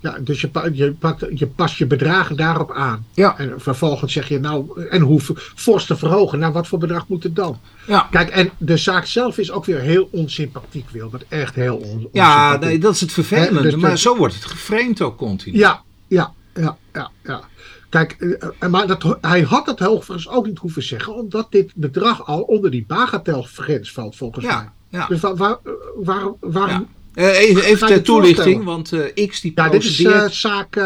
[0.01, 3.07] Ja, dus je, je, pakt, je past je bedragen daarop aan.
[3.15, 3.39] Ja.
[3.39, 5.21] En vervolgens zeg je, nou, en hoe
[5.55, 6.39] fors te verhogen?
[6.39, 7.59] Nou, wat voor bedrag moet het dan?
[7.87, 8.09] Ja.
[8.11, 11.25] Kijk, en de zaak zelf is ook weer heel onsympathiek, Wilbert.
[11.29, 12.61] Echt heel on, Ja, onsympathiek.
[12.69, 13.63] nee, dat is het vervelende.
[13.63, 15.59] Dus maar dat- zo wordt het geframed ook continu.
[15.59, 17.41] Ja, ja, ja, ja, ja.
[17.89, 21.73] Kijk, eh, eh, maar dat, hij had het overigens ook niet hoeven zeggen, omdat dit
[21.75, 24.55] bedrag al onder die bagatelgrens valt, volgens mij.
[24.55, 25.07] Ja, ja.
[25.07, 25.59] Dus waar, waar,
[25.97, 26.89] waar, waarom...
[27.19, 27.25] Ja.
[27.25, 30.77] Eh, even even ter toelichting, want eh, X die Ja, dit is eh, zaak.
[30.77, 30.85] eh,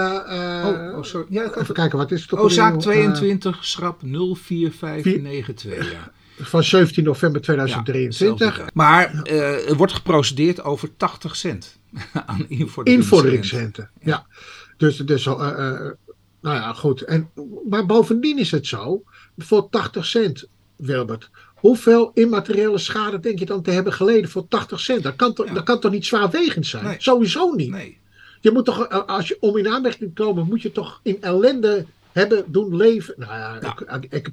[0.67, 1.27] oh, oh, sorry.
[1.31, 2.33] Ja, even kijken, wat is het?
[2.33, 3.13] Oh, zaak alweer?
[3.13, 5.93] 22, schrap 04592.
[5.93, 6.13] Ja.
[6.45, 8.47] Van 17 november Ja, 2023.
[8.47, 8.71] hetzelfde.
[8.75, 11.79] maar eh, er wordt geprocedeerd over 80 cent
[12.27, 12.89] aan invorderingscent.
[12.89, 13.89] Invorderingsrente.
[14.01, 14.27] Ja.
[14.77, 17.01] Dus, dus nou ja, goed.
[17.01, 17.31] En,
[17.69, 19.03] maar bovendien is het zo,
[19.39, 21.31] voor 80 cent, Wilbert.
[21.63, 25.03] Hoeveel immateriële schade denk je dan te hebben geleden voor 80 cent?
[25.03, 25.55] Dat kan toch, Ja.
[25.55, 26.85] dat kan toch niet zwaarwegend zijn?
[26.85, 26.97] Nee.
[26.99, 27.71] Sowieso niet.
[27.71, 27.99] Nee.
[28.41, 31.17] Je moet toch, eh, als je om in aanmerking te komen, moet je toch in
[31.21, 33.15] ellende hebben doen leven.
[33.17, 33.77] Nou ja, Ja.
[34.01, 34.33] Ik, ik, ik,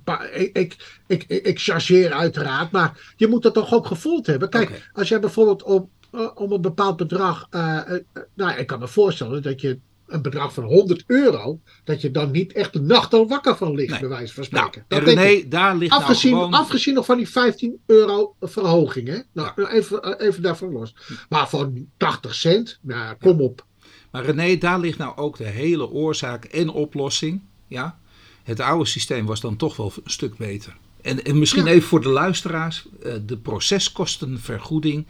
[0.54, 0.76] ik,
[1.08, 4.50] ik, ik, ik chargeer uiteraard, maar je moet dat toch ook gevoeld hebben.
[4.50, 8.02] Kijk, als jij bijvoorbeeld om, eh, om een bepaald bedrag, eh, eh,
[8.34, 12.32] nou ik kan me voorstellen dat je een bedrag van 100 euro, dat je dan
[12.32, 14.00] niet echt de nacht al wakker van ligt, Nee.
[14.00, 14.86] bij wijze van Nou, spreken.
[14.88, 15.18] dat ik.
[15.20, 16.60] René, daar ligt Afgezien, nou gewoon...
[16.60, 19.20] afgezien nog van die 15 euro verhoging, hè?
[19.34, 19.70] Nou, Ja.
[19.72, 20.96] even, eh, even daarvan los.
[21.30, 23.66] Maar van 80 cent, nou, kom op.
[24.12, 27.42] Maar René, daar ligt nou ook de hele oorzaak en oplossing.
[27.68, 28.00] Ja?
[28.44, 30.78] Het oude systeem was dan toch wel een stuk beter.
[31.02, 31.72] En, en misschien Ja.
[31.72, 32.86] even voor de luisteraars.
[33.04, 35.06] eh, De proceskostenvergoeding,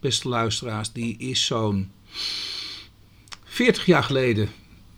[0.00, 1.90] beste luisteraars, die is zo'n
[3.56, 4.48] 40 jaar geleden,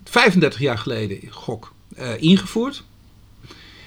[0.05, 2.85] 35 jaar geleden, gok, eh, ingevoerd.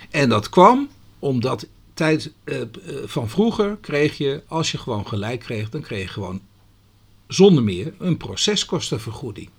[0.10, 2.68] En dat kwam omdat tijd eh, eh,
[3.06, 6.42] van vroeger kreeg je, als je gewoon gelijk kreeg, dan kreeg je gewoon
[7.28, 9.50] zonder meer een proceskostenvergoeding.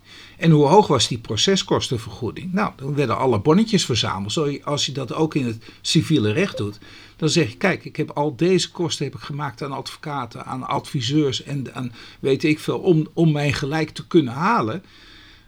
[0.42, 2.52] En hoe hoog was die proceskostenvergoeding?
[2.52, 4.32] Nou, dan werden alle bonnetjes verzameld.
[4.32, 6.78] Zo, als je dat ook in het civiele recht doet,
[7.16, 10.66] dan zeg je: kijk, ik heb al deze kosten heb ik gemaakt aan advocaten, aan
[10.66, 14.84] adviseurs en aan weet ik veel, om, om mijn gelijk te kunnen halen.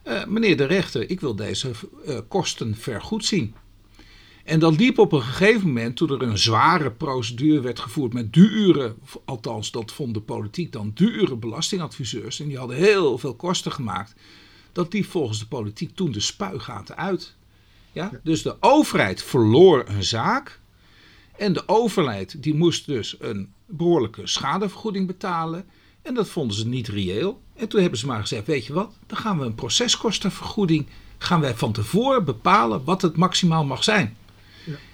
[0.02, 1.70] Eh, meneer de rechter, ik wil deze
[2.06, 3.54] eh, kosten vergoed zien.
[4.44, 8.32] En dat liep op een gegeven moment, toen er een zware procedure werd gevoerd met
[8.32, 13.72] dure, althans dat vond de politiek dan, dure belastingadviseurs, en die hadden heel veel kosten
[13.72, 14.14] gemaakt,
[14.74, 17.34] dat die volgens de politiek toen de spuigaten uit.
[17.92, 18.10] Ja?
[18.22, 20.60] Dus de overheid verloor een zaak
[21.36, 25.66] en de overheid die moest dus een behoorlijke schadevergoeding betalen
[26.02, 27.40] en dat vonden ze niet reëel.
[27.54, 30.86] En toen hebben ze maar gezegd, weet je wat, dan gaan we een proceskostenvergoeding,
[31.18, 34.16] gaan wij van tevoren bepalen wat het maximaal mag zijn.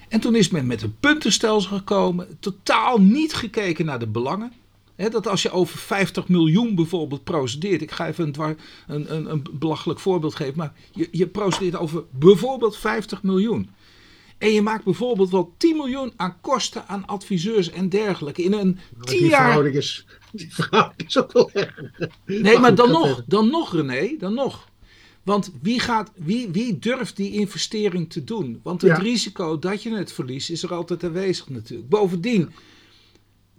[0.09, 4.53] En toen is men met een puntenstelsel gekomen, totaal niet gekeken naar de belangen.
[5.09, 8.55] Dat als je over 50 miljoen bijvoorbeeld procedeert, ik ga even een, dwar-
[8.87, 13.69] een, een, een belachelijk voorbeeld geven, maar je, je procedeert over bijvoorbeeld 50 miljoen.
[14.37, 18.43] En je maakt bijvoorbeeld wel 10 miljoen aan kosten aan adviseurs en dergelijke.
[18.43, 19.41] In een Maar 10 die jaar.
[19.43, 21.81] verhouding is, die verhouding is ook wel erg.
[22.25, 24.69] Nee, maar dan nog, dan nog René, dan nog.
[25.23, 28.59] Want wie, gaat, wie, wie durft die investering te doen?
[28.63, 28.97] Want het Ja.
[29.03, 31.89] risico dat je het verliest is er altijd aanwezig natuurlijk.
[31.89, 32.51] Bovendien,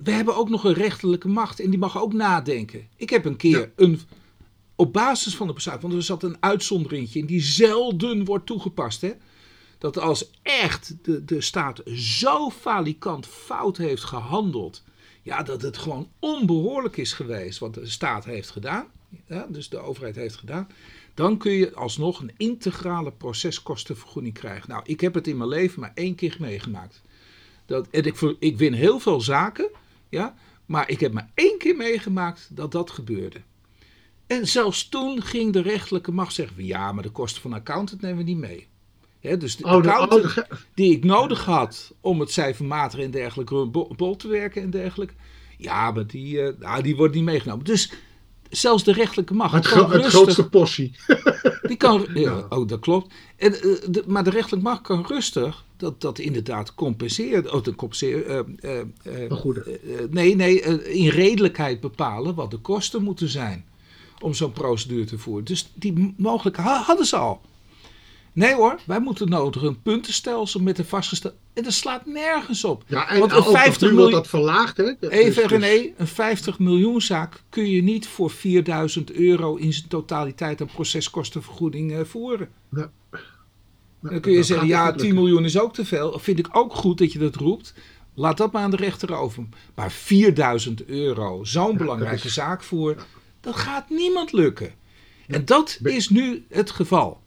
[0.05, 2.89] we hebben ook nog een rechterlijke macht en die mag ook nadenken.
[2.97, 3.69] Ik heb een keer Ja.
[3.77, 4.01] een,
[4.77, 9.01] op basis van de besluit, want er zat een uitzonderingetje in die zelden wordt toegepast.
[9.01, 9.13] Hè?
[9.79, 14.83] Dat als echt de, de staat zo falikant fout heeft gehandeld,
[15.23, 18.87] ja, dat het gewoon onbehoorlijk is geweest wat de staat heeft gedaan,
[19.27, 20.69] ja, dus de overheid heeft gedaan,
[21.15, 24.69] dan kun je alsnog een integrale proceskostenvergoeding krijgen.
[24.69, 27.03] Nou, ik heb het in mijn leven maar één keer meegemaakt.
[27.67, 29.71] Dat, en ik win heel veel zaken,
[30.13, 30.35] ja,
[30.67, 33.41] maar ik heb maar één keer meegemaakt dat dat gebeurde.
[34.27, 38.17] En zelfs toen ging de rechterlijke macht zeggen: ja, maar de kosten van accountant nemen
[38.19, 38.67] we niet mee.
[39.39, 43.67] Dus de Oh, accountant oh, de- die ik nodig had om het cijfermatig en dergelijke
[43.97, 45.15] bol, te werken en dergelijke.
[45.59, 47.65] Ja, maar die, eh, nou, die wordt niet meegenomen.
[47.65, 47.93] Dus
[48.51, 50.93] zelfs de rechterlijke macht het, kan gro- het rustig- grootste portie.
[51.63, 53.15] die kan, ja, oh, dat klopt.
[53.37, 57.53] En, eh, de, maar de rechterlijke macht kan rustig dat, dat inderdaad compenseren.
[57.55, 59.31] Oh, compenseren eh, eh, eh,
[60.11, 63.65] nee, nee, in redelijkheid bepalen wat de kosten moeten zijn
[64.21, 65.45] om zo'n procedure te voeren.
[65.45, 67.41] Dus die mogelijkheid ha- hadden ze al.
[68.33, 71.35] Nee hoor, wij moeten nodig een puntenstelsel met een vastgesteld.
[71.53, 72.85] En dat slaat nergens op.
[72.87, 74.93] Ja, en Want een ook nog 50 nu miljoen- wordt dat verlaagd, hè?
[75.01, 79.89] Dus- Even dus- René, een 50 miljoenzaak kun je niet voor 4000 euro in zijn
[79.89, 82.49] totaliteit een proceskostenvergoeding voeren.
[82.69, 82.87] Nee.
[84.03, 85.23] Dan kun je dat zeggen, ja, niet 10 lukken.
[85.25, 86.19] miljoen is ook te veel.
[86.19, 87.75] Vind ik ook goed dat je dat roept.
[88.15, 89.45] Laat dat maar aan de rechter over.
[89.75, 92.97] Maar 4000 euro, zo'n belangrijke is- zaak voor,
[93.41, 94.75] dat gaat niemand lukken.
[95.27, 97.21] En dat is nu het geval.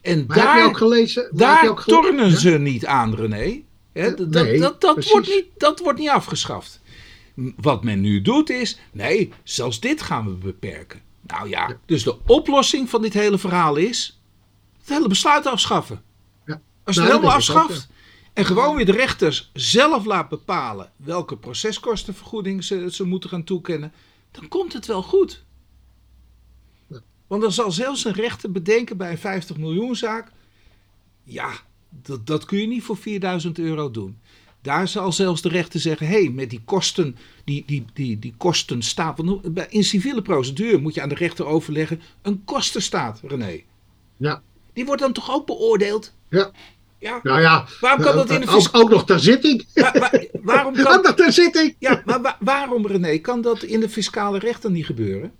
[0.00, 1.22] En Maar heb je daar, ook gelezen?
[1.22, 2.36] heb je daar ook tornen Ja?
[2.36, 3.62] ze niet aan, René.
[3.92, 5.12] Dat, dat, Nee, dat, dat, precies.
[5.12, 6.80] wordt niet, dat wordt niet afgeschaft.
[7.56, 11.00] Wat men nu doet is, nee, zelfs dit gaan we beperken.
[11.26, 14.20] Nou ja, dus de oplossing van dit hele verhaal is
[14.80, 16.02] het hele besluit afschaffen.
[16.86, 17.88] Als je Nou, het helemaal ook, afschaft
[18.32, 23.92] en gewoon weer de rechters zelf laat bepalen welke proceskostenvergoeding ze, ze moeten gaan toekennen,
[24.30, 25.44] dan komt het wel goed.
[27.26, 30.32] Want dan zal zelfs een rechter bedenken bij een 50 miljoen zaak,
[31.22, 31.52] ja,
[31.88, 34.18] dat, dat kun je niet voor 4000 euro doen.
[34.62, 38.34] Daar zal zelfs de rechter zeggen: hé, hey, met die kosten, die, die, die, die
[39.68, 43.62] in civiele procedure moet je aan de rechter overleggen: een kostenstaat, René.
[44.16, 44.42] Ja.
[44.72, 46.12] Die wordt dan toch ook beoordeeld?
[46.28, 46.50] Ja.
[47.06, 47.20] Ja.
[47.22, 47.66] Nou ja.
[47.80, 49.66] Waarom kan dat in de ook, ook nog ter zitting.
[49.74, 50.10] Wa- wa-
[50.42, 51.76] waarom Ook kan, nog ter zitting.
[51.78, 55.32] ja, maar wa- waarom, René, kan dat in de fiscale rechter niet gebeuren?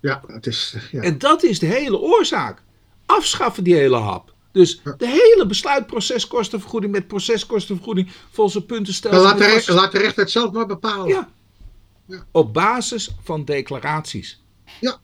[0.00, 0.76] Ja, het is.
[0.92, 1.02] Ja.
[1.02, 2.62] En dat is de hele oorzaak.
[3.06, 4.34] Afschaffen die hele hap.
[4.52, 9.22] Dus de hele besluitproceskostenvergoeding met proceskostenvergoeding volgens een puntenstelsel.
[9.22, 11.08] Laat, de, met re- kosten- laat de rechter het zelf maar bepalen.
[11.08, 11.28] Ja.
[12.06, 12.24] Ja.
[12.30, 14.42] Op basis van declaraties.
[14.80, 14.96] Ja.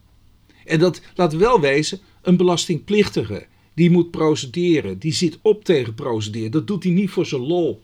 [0.64, 3.46] En dat, laat wel wezen, een belastingplichtige
[3.78, 6.50] die moet procederen, die zit op tegen procederen.
[6.50, 7.82] Dat doet hij niet voor zijn lol.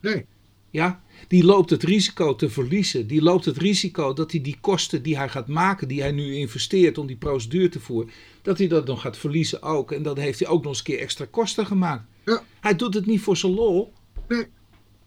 [0.00, 0.24] Nee.
[0.70, 1.02] Ja?
[1.28, 3.06] Die loopt het risico te verliezen.
[3.06, 6.34] Die loopt het risico dat hij die kosten die hij gaat maken, die hij nu
[6.34, 8.10] investeert om die procedure te voeren,
[8.42, 9.92] dat hij dat dan gaat verliezen ook.
[9.92, 12.04] En dan heeft hij ook nog eens een keer extra kosten gemaakt.
[12.24, 12.42] Ja.
[12.60, 13.92] Hij doet het niet voor zijn lol.
[14.28, 14.46] Nee.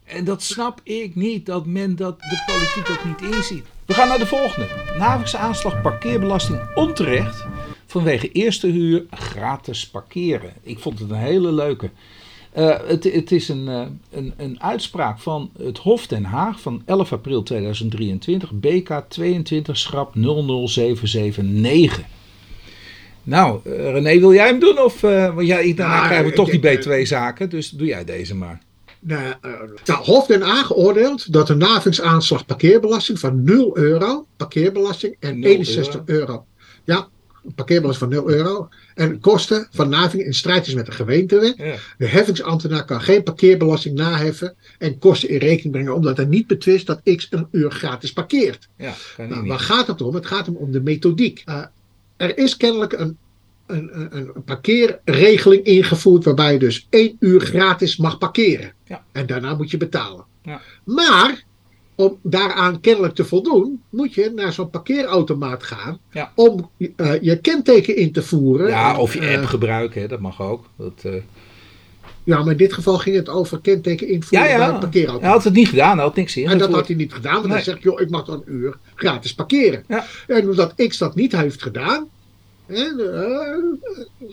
[0.03, 3.63] En dat snap ik niet, dat men dat, de politiek dat niet inziet.
[3.85, 4.67] We gaan naar de volgende.
[4.97, 7.45] Navigs aanslag parkeerbelasting onterecht
[7.91, 10.53] vanwege eerste huur gratis parkeren.
[10.61, 11.89] Ik vond het een hele leuke.
[12.51, 16.81] Eh, het, het is een, eh, een, een uitspraak van het Hof Den Haag van
[16.85, 22.05] 11 april 2023, BK 22 schrap 00779.
[23.23, 24.79] Nou, eh, René, wil jij hem doen?
[24.79, 28.35] Of, want jij, daarna Ja, krijgen we toch die denk, B2-zaken, dus doe jij deze
[28.35, 28.61] maar.
[28.99, 29.33] Nou,
[29.85, 35.49] nou, Hof Den Haag geoordeeld dat de navingsaanslag parkeerbelasting van 0 euro, parkeerbelasting en 0
[35.49, 36.45] 61 euro.
[36.83, 37.07] Ja,
[37.49, 38.69] een parkeerbelasting van 0 euro.
[38.95, 41.53] En kosten van naving in strijd is met de gemeentewet.
[41.57, 41.75] Ja.
[41.97, 46.87] De heffingsambtenaar kan geen parkeerbelasting naheffen en kosten in rekening brengen omdat hij niet betwist
[46.87, 48.67] dat x een uur gratis parkeert.
[48.77, 50.15] Ja, Nou, waar gaat het om?
[50.15, 51.41] Het gaat hem om de methodiek.
[51.45, 51.63] Eh,
[52.17, 53.17] er is kennelijk een,
[53.65, 58.73] een, een, een parkeerregeling ingevoerd waarbij je dus één uur gratis mag parkeren.
[58.83, 59.03] Ja.
[59.11, 60.25] En daarna moet je betalen.
[60.43, 60.61] Ja.
[60.83, 61.43] Maar
[61.99, 66.31] om daaraan kennelijk te voldoen, moet je naar zo'n parkeerautomaat gaan Ja.
[66.35, 68.67] om eh, je kenteken in te voeren.
[68.67, 70.65] Ja, En, of je eh, app gebruiken, hè, dat mag ook.
[70.77, 71.13] Dat, eh,
[72.23, 74.69] ja, maar in dit geval ging het over kenteken ja, invoeren bij een ja.
[74.71, 75.33] Hij parkeerautomaat.
[75.33, 76.47] had het niet gedaan, hij had niks in.
[76.49, 77.53] En dat had hij niet gedaan, want Nee.
[77.53, 79.83] hij zegt, joh, ik mag dan een uur gratis parkeren.
[79.87, 80.05] Ja.
[80.27, 82.07] En omdat X dat niet heeft gedaan,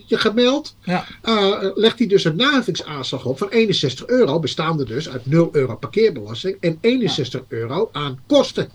[0.05, 1.05] je gemeld, Ja.
[1.21, 5.75] eh, legt hij dus een naheffingsaanslag op van 61 euro, bestaande dus uit 0 euro
[5.75, 8.69] parkeerbelasting en 61 euro aan kosten.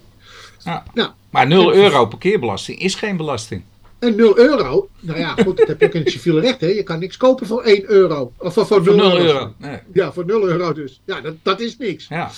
[0.64, 0.84] Ja.
[0.94, 3.62] Nou, Maar 0 euro parkeerbelasting is geen belasting.
[3.98, 6.66] en 0 euro, nou ja, goed, dat heb je ook in het civiele recht, hè.
[6.66, 8.32] Je kan niks kopen voor 1 euro.
[8.38, 9.26] Of voor, voor 0 Voor 0 euro.
[9.32, 9.54] euro.
[9.58, 9.78] Nee.
[9.92, 11.00] Ja, voor 0 euro dus.
[11.04, 12.06] Ja, dat, dat is niks.
[12.08, 12.30] Ja.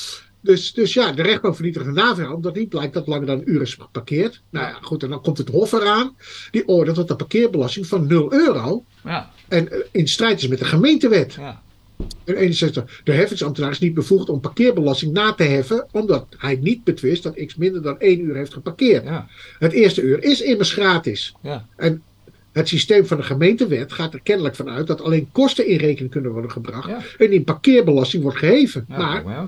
[0.45, 3.51] Dus, dus ja, de rechtbank vernietigt een navraag, omdat niet blijkt dat langer dan een
[3.51, 4.41] uur is geparkeerd.
[4.51, 6.17] Nou ja, goed, en dan komt het Hof eraan.
[6.51, 9.31] Die oordeelt dat de parkeerbelasting van 0 euro Ja.
[9.49, 11.35] en eh, in strijd is met de gemeentewet.
[11.35, 11.63] Ja.
[12.25, 13.01] En 61.
[13.05, 17.45] De heffingsambtenaar is niet bevoegd om parkeerbelasting na te heffen, omdat hij niet betwist dat
[17.47, 19.05] x minder dan 1 uur heeft geparkeerd.
[19.05, 19.27] Ja.
[19.59, 21.35] Het eerste uur is immers gratis.
[21.43, 21.67] Ja.
[21.77, 22.03] En
[22.53, 26.13] het systeem van de gemeentewet gaat er kennelijk van uit dat alleen kosten in rekening
[26.13, 27.01] kunnen worden gebracht Ja.
[27.19, 28.85] en in parkeerbelasting wordt geheven.
[28.89, 29.47] Maar.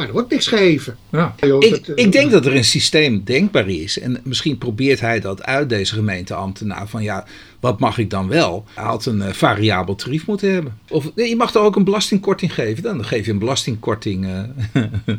[0.00, 0.96] Maar er wordt niks geheven.
[1.10, 1.34] Ja.
[1.38, 1.48] Ik,
[1.88, 3.98] eh, ik denk dat er een systeem denkbaar is.
[3.98, 6.88] En misschien probeert hij dat uit, deze gemeenteambtenaar.
[6.88, 7.24] Van ja,
[7.60, 8.64] wat mag ik dan wel?
[8.74, 10.78] Hij had een eh, variabel tarief moeten hebben.
[10.88, 12.82] Of nee, je mag er ook een belastingkorting geven.
[12.82, 14.26] Dan geef je een belastingkorting.
[14.72, 14.82] eh.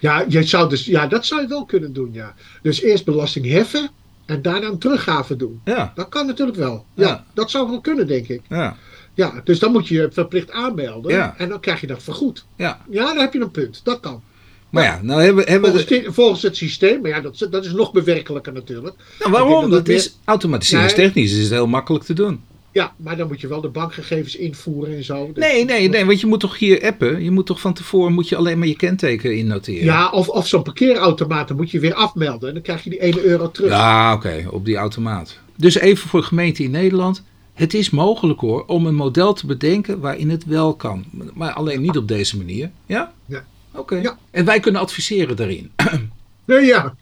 [0.00, 2.34] Ja, je zou dus, ja, dat zou je wel kunnen doen, ja.
[2.62, 3.90] Dus eerst belasting heffen
[4.26, 5.60] en daarna een teruggave doen.
[5.64, 6.84] ja, Dat kan natuurlijk wel.
[6.94, 7.24] Ja, Ja.
[7.34, 8.40] dat zou wel kunnen, denk ik.
[8.48, 8.76] ja,
[9.18, 11.34] Ja, dus dan moet je je verplicht aanmelden Ja.
[11.38, 12.44] en dan krijg je dat vergoed.
[12.56, 12.80] ja.
[12.90, 13.80] Ja, dan heb je een punt.
[13.84, 14.22] Dat kan.
[14.70, 16.12] Maar ja, nou hebben, hebben.
[16.14, 18.96] Volgens, het systeem, maar ja, dat, is- dat is nog bewerkelijker natuurlijk.
[19.18, 19.60] Nou, waarom?
[19.70, 22.40] Dat dat is automatiseringstechnisch is het heel makkelijk te doen.
[22.72, 25.30] Ja, maar dan moet je wel de bankgegevens invoeren en zo.
[25.34, 27.22] Nee, nee, nee, want je moet toch hier appen.
[27.22, 29.84] Je moet toch van tevoren moet je alleen maar je kenteken innoteren.
[29.84, 32.48] Ja, of, of zo'n parkeerautomaat, dan moet je weer afmelden.
[32.48, 33.70] En dan krijg je die 1 euro terug.
[33.70, 35.38] Ja, oké, op die automaat.
[35.56, 37.22] Dus even voor gemeenten in Nederland.
[37.58, 41.04] Het is mogelijk hoor om een model te bedenken waarin het wel kan.
[41.34, 42.70] Maar alleen niet op deze manier.
[42.86, 43.12] Ja?
[43.26, 43.44] Ja.
[43.74, 43.96] Oké.
[43.96, 44.18] Ja.
[44.30, 45.70] En wij kunnen adviseren daarin.
[46.48, 46.94] Nee, ja.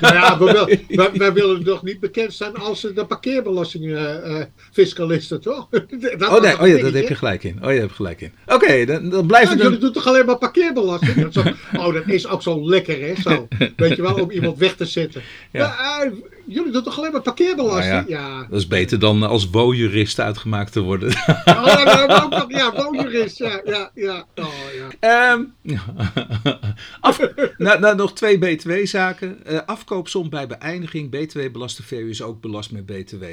[0.00, 5.68] nou ja, we wil- wij, wij willen nog niet bekend zijn als de parkeerbelastingfiscalisten, toch?
[5.70, 5.82] Dat
[6.22, 6.98] Oh was nee, een oh ja, daar dingetje.
[6.98, 7.58] heb je gelijk in.
[7.64, 8.32] Oh, je hebt gelijk in.
[8.46, 9.62] Oké, dan, dan blijven we...
[9.62, 11.22] jullie doen toch alleen maar parkeerbelasting?
[11.22, 11.42] Dat zo-
[11.78, 13.14] oh, dat is ook zo lekker, hè?
[13.22, 13.48] Zo.
[13.76, 15.22] Weet je wel, om iemand weg te zetten.
[15.52, 15.60] Ja.
[15.60, 16.02] Ja.
[16.02, 16.10] eh,
[16.46, 18.08] jullie doen toch alleen maar parkeerbelasting?
[18.08, 18.46] Nou ja.
[18.50, 21.08] Dat is beter dan als wo-jurist uitgemaakt te worden.
[21.44, 23.38] Oh, ja, ook nog, ja, woonjurist.
[23.38, 24.26] Ja, ja, ja.
[24.34, 25.34] Oh, ja.
[25.34, 25.44] Ehm,
[27.00, 27.18] af,
[27.56, 29.44] nou, nou, nog twee BTW-zaken.
[29.44, 31.10] Eh, afkoopsom bij beëindiging.
[31.10, 33.24] BTW-belaste verhuur is ook belast met BTW.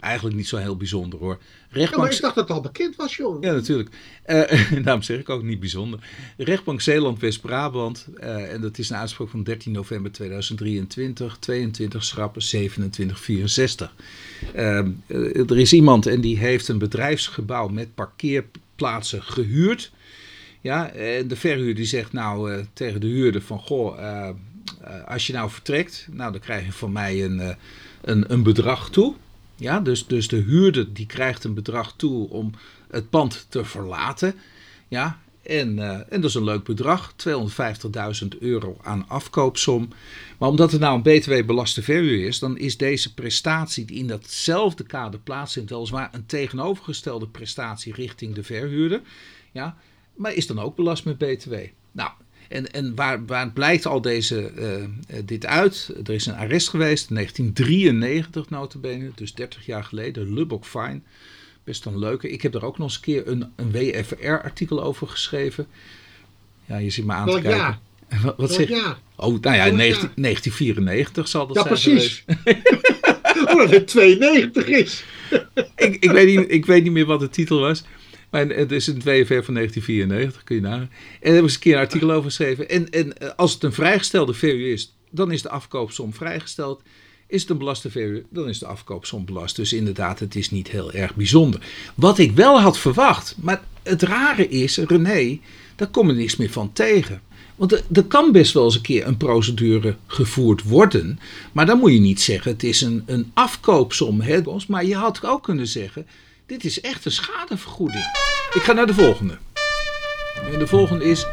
[0.00, 1.38] Eigenlijk niet zo heel bijzonder hoor.
[1.38, 3.42] Ja, maar Rechtbank, ik dacht dat het al bekend was, joh.
[3.42, 3.88] Ja, natuurlijk.
[4.22, 5.98] Eh, daarom zeg ik ook niet bijzonder.
[6.36, 8.06] Rechtbank Zeeland-West-Brabant.
[8.18, 11.36] eh, en dat is een uitspraak van 13 november 2023.
[11.40, 13.94] 22 schrappen 2764.
[14.54, 19.92] Ehm, eh, er is iemand en die heeft een bedrijfsgebouw met parkeerplaatsen gehuurd.
[20.60, 23.58] Ja, en de verhuurder die zegt nou tegen de huurder van...
[23.58, 23.98] Goh,
[25.06, 27.56] als je nou vertrekt, nou dan krijg je van mij een,
[28.00, 29.14] een, een bedrag toe.
[29.60, 32.50] Ja, dus, dus de huurder die krijgt een bedrag toe om
[32.90, 34.34] het pand te verlaten.
[34.88, 39.88] Ja, en, eh, en dat is een leuk bedrag, 250.000 euro aan afkoopsom.
[40.38, 44.84] Maar omdat het nou een btw-belaste verhuur is, dan is deze prestatie die in datzelfde
[44.84, 49.00] kader plaatsvindt, weliswaar een tegenovergestelde prestatie richting de verhuurder.
[49.52, 49.76] Ja,
[50.14, 51.54] maar is dan ook belast met btw.
[51.92, 52.10] Nou,
[52.50, 54.88] en, en waar, waar blijkt al deze, eh, eh,
[55.24, 55.90] dit uit?
[56.04, 61.00] Er is een arrest geweest in 1993 notabene, dus 30 jaar geleden, Lubbock Fine.
[61.64, 62.30] Best een leuke.
[62.30, 65.66] Ik heb er ook nog eens een keer een, een WFR-artikel over geschreven.
[66.64, 67.60] Ja, je ziet me aan te Welk kijken.
[67.60, 68.34] jaar?
[68.36, 68.74] Wat, zeg je?
[68.74, 68.98] jaar?
[69.16, 70.12] Oh, nou ja, Welk 19, jaar?
[70.16, 72.24] 1994 zal dat Ja, zijn precies.
[72.26, 72.68] geweest.
[73.50, 75.04] Oh, dat het 92 is.
[75.76, 77.84] ik, ik, weet niet, ik weet niet meer wat de titel was.
[78.30, 80.80] Maar het is een WFR van 1994, kun je nagaan.
[80.80, 80.88] En
[81.20, 82.68] daar heb eens een keer een artikel over geschreven.
[82.68, 86.82] En, en eh, als het een vrijgestelde verhuur is, dan is de afkoopsom vrijgesteld.
[87.26, 89.56] Is het een belaste verhuur, dan is de afkoopsom belast.
[89.56, 91.60] Dus inderdaad, het is niet heel erg bijzonder.
[91.94, 95.38] Wat ik wel had verwacht, maar het rare is, René,
[95.76, 97.22] daar kom je niks meer van tegen.
[97.56, 101.18] Want er kan best wel eens een keer een procedure gevoerd worden.
[101.52, 104.20] Maar dan moet je niet zeggen, het is een, een afkoopsom.
[104.20, 104.40] Hè?
[104.68, 106.06] Maar je had ook kunnen zeggen,
[106.50, 108.04] dit is echt een schadevergoeding.
[108.54, 109.38] Ik ga naar de volgende.
[110.52, 111.26] En de volgende is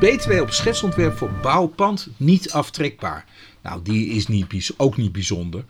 [0.00, 3.24] BTW op schetsontwerp voor bouwpand niet aftrekbaar.
[3.62, 5.64] Nou, die is niet, ook niet bijzonder.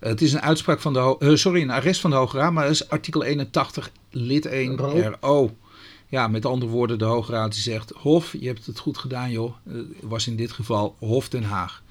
[0.00, 2.64] Het is een uitspraak van de, eh, sorry, een arrest van de Hoge Raad, maar
[2.64, 5.14] dat is artikel 81 lid 1 Ro.
[5.20, 5.56] RO.
[6.08, 9.30] Ja, met andere woorden, de Hoge Raad die zegt, Hof, je hebt het goed gedaan
[9.30, 9.54] joh.
[9.66, 11.82] Eh, was in dit geval Hof Den Haag.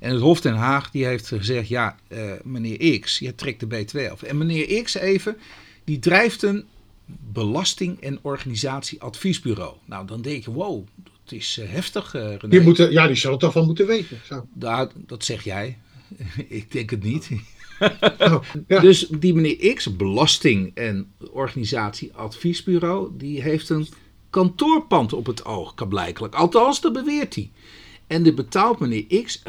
[0.00, 3.66] En het Hof Den Haag die heeft gezegd, ja, eh, meneer X, je trekt de
[3.66, 4.22] BTW af.
[4.22, 5.36] En meneer X even,
[5.84, 6.64] die drijft een
[7.32, 9.74] belasting- en organisatieadviesbureau.
[9.84, 12.48] Nou, dan denk je, wow, dat is eh, heftig, eh René.
[12.48, 14.18] Die moeten, ja, die zullen het toch wel moeten weten.
[14.24, 14.46] Zo.
[14.52, 15.78] Daar- dat zeg jij.
[16.48, 17.28] Ik denk het niet.
[18.18, 18.80] Oh, ja.
[18.80, 23.88] Dus die meneer X, belasting- en organisatieadviesbureau, die heeft een
[24.30, 26.34] kantoorpand op het oog, kan blijkelijk.
[26.34, 27.50] Althans, dat beweert hij.
[28.06, 29.42] En die betaalt meneer X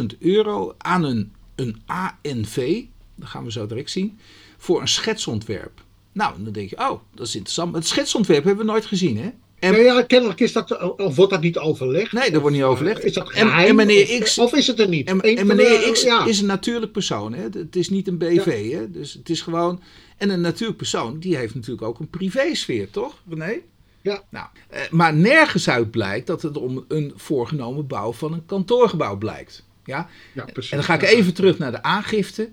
[0.00, 2.82] 15.000 euro aan een, een ANV,
[3.14, 4.18] dat gaan we zo direct zien,
[4.60, 5.80] voor een schetsontwerp.
[6.12, 7.74] Nou, dan denk je, oh, dat is interessant.
[7.74, 9.30] Het schetsontwerp hebben we nooit gezien, hè?
[9.58, 12.12] En, Nee, ja, kennelijk is dat, of wordt dat niet overlegd?
[12.12, 13.04] Nee, dat wordt niet overlegd.
[13.04, 13.68] Is dat En- geheim?
[13.68, 15.08] en meneer X- Of is het er niet?
[15.08, 16.24] En, meneer de- X ja.
[16.26, 17.32] is een natuurlijk persoon.
[17.34, 17.42] Hè?
[17.52, 18.72] Het is niet een BV.
[18.72, 18.90] Hè?
[18.90, 19.80] Dus het is gewoon.
[20.16, 23.58] En een natuurlijk persoon, die heeft natuurlijk ook een privésfeer, toch, René?
[24.02, 24.22] Ja.
[24.30, 29.16] Nou, eh, maar nergens uit blijkt dat het om een voorgenomen bouw van een kantoorgebouw
[29.18, 29.64] blijkt.
[29.84, 30.08] Ja?
[30.34, 30.70] Ja, precies.
[30.70, 32.50] En dan ga ik even terug naar de aangifte.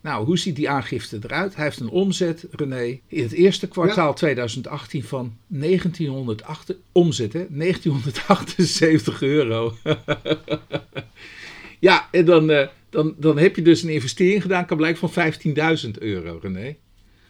[0.00, 1.54] Nou, hoe ziet die aangifte eruit?
[1.54, 9.22] Hij heeft een omzet, René, in het eerste kwartaal 2018 van 1908, omzet hè, 1978
[9.22, 9.76] euro.
[11.78, 15.32] ja, en dan, eh, dan, dan heb je dus een investering gedaan, kan blijken van
[15.84, 16.76] 15.000 euro, René.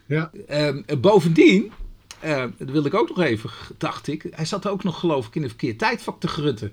[0.07, 0.31] Ja.
[0.47, 1.73] Ehm, bovendien,
[2.21, 5.35] eh, dat wil ik ook nog even, dacht ik, hij zat ook nog geloof ik
[5.35, 6.73] in een verkeerd tijdvak te grutten.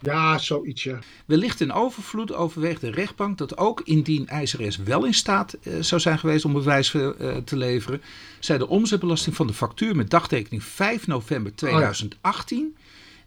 [0.00, 0.98] Ja, zoiets, ja.
[1.26, 6.00] Wellicht in overvloed overweegt de rechtbank dat ook indien IJzeres wel in staat eh, zou
[6.00, 8.02] zijn geweest om bewijs eh, te leveren,
[8.38, 12.76] zij de omzetbelasting van de factuur met dagtekening 5 november 2018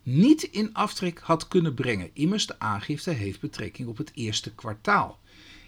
[0.03, 2.09] niet in aftrek had kunnen brengen.
[2.13, 5.19] Immers de aangifte heeft betrekking op het eerste kwartaal.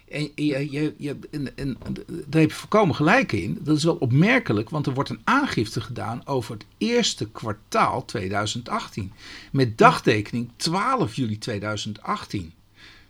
[0.08, 1.76] En, je, je, je, en, en
[2.06, 3.58] daar heb je volkomen gelijk in.
[3.60, 9.12] Dat is wel opmerkelijk, want er wordt een aangifte gedaan over het eerste kwartaal 2018.
[9.52, 12.52] Met dagtekening 12 juli 2018.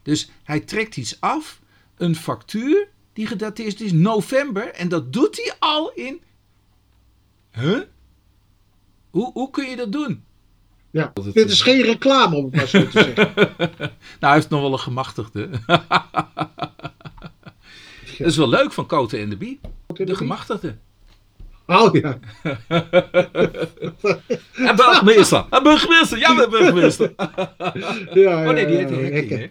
[0.02, 1.60] Dus hij trekt iets af,
[1.96, 4.72] een factuur die gedateerd is november.
[4.72, 6.20] En dat doet hij al in.
[7.52, 7.80] Huh?
[9.10, 10.24] Hoe, hoe kun je dat doen?
[10.90, 13.32] Ja, dit is geen reclame om het maar zo te zeggen.
[13.36, 15.50] nou, hij heeft nog wel een gemachtigde.
[18.18, 19.60] Dat is wel leuk van Cote en de Bie.
[19.94, 20.76] De gemachtigde.
[21.66, 22.18] Oh ja.
[24.52, 25.44] en burgemeester.
[25.50, 26.18] En burgemeester.
[26.18, 27.12] Ja, de burgemeester.
[28.22, 29.50] ja, oh nee, die heet ja, Hekking.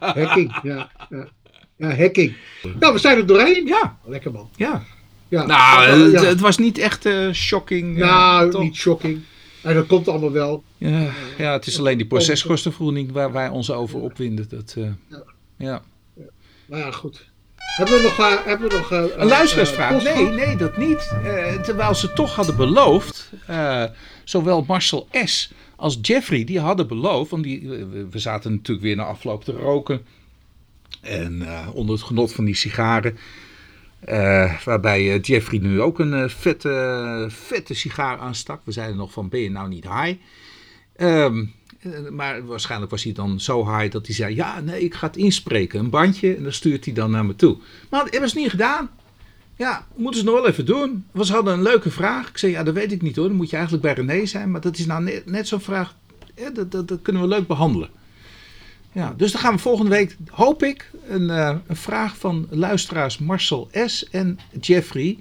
[0.00, 0.58] Hekking.
[0.62, 0.90] ja.
[1.10, 1.28] ja.
[1.76, 2.36] Ja, hacking.
[2.78, 3.66] Nou, we zijn er doorheen.
[3.66, 4.48] Ja, Lekker man.
[4.56, 4.82] ja.
[5.28, 5.46] Ja.
[5.46, 6.18] Nou, Ja.
[6.18, 8.00] het, het was niet echt eh, shocking.
[8.00, 9.20] eh, nou, niet shocking.
[9.62, 10.62] En dat komt allemaal wel.
[10.78, 14.48] Ja, ja, het is alleen die proceskostenvergoeding waar wij ons over opwinden.
[14.48, 15.22] Dat, eh, Ja.
[15.56, 15.82] ja.
[16.66, 17.30] Nou ja, goed.
[17.76, 18.18] Hebben we nog...
[18.18, 19.90] eh, hebben we nog eh, Een luisteraarsvraag?
[19.90, 21.12] eh, post nee, nee, dat niet.
[21.62, 23.32] Terwijl ze toch hadden beloofd,
[24.24, 25.52] zowel Marcel S.
[25.76, 27.68] als Jeffrey, die hadden beloofd, want die,
[28.10, 30.00] we, zaten natuurlijk weer na afloop te roken.
[31.00, 33.18] En onder het genot van die sigaren.
[34.64, 38.60] waarbij Jeffrey nu ook een vette, vette sigaar aanstak.
[38.64, 40.16] We zeiden nog van, ben je nou niet high?
[40.98, 41.32] Eh,
[42.10, 45.16] maar waarschijnlijk was hij dan zo high dat hij zei: Ja, nee, ik ga het
[45.16, 45.80] inspreken.
[45.80, 46.34] Een bandje.
[46.36, 47.56] En dan stuurt hij dan naar me toe.
[47.90, 48.90] Maar dat hebben ze niet gedaan.
[49.56, 51.04] Ja, moeten ze nog wel even doen.
[51.22, 52.28] Ze hadden een leuke vraag.
[52.28, 53.28] Ik zei: Ja, dat weet ik niet hoor.
[53.28, 54.50] Dan moet je eigenlijk bij René zijn.
[54.50, 55.94] Maar dat is nou net, zo'n vraag.
[56.36, 57.88] Ja, dat, dat, dat kunnen we leuk behandelen.
[58.92, 63.18] Ja, dus dan gaan we volgende week, hoop ik, een, eh, een vraag van luisteraars
[63.18, 64.08] Marcel S.
[64.10, 65.18] en Jeffrey.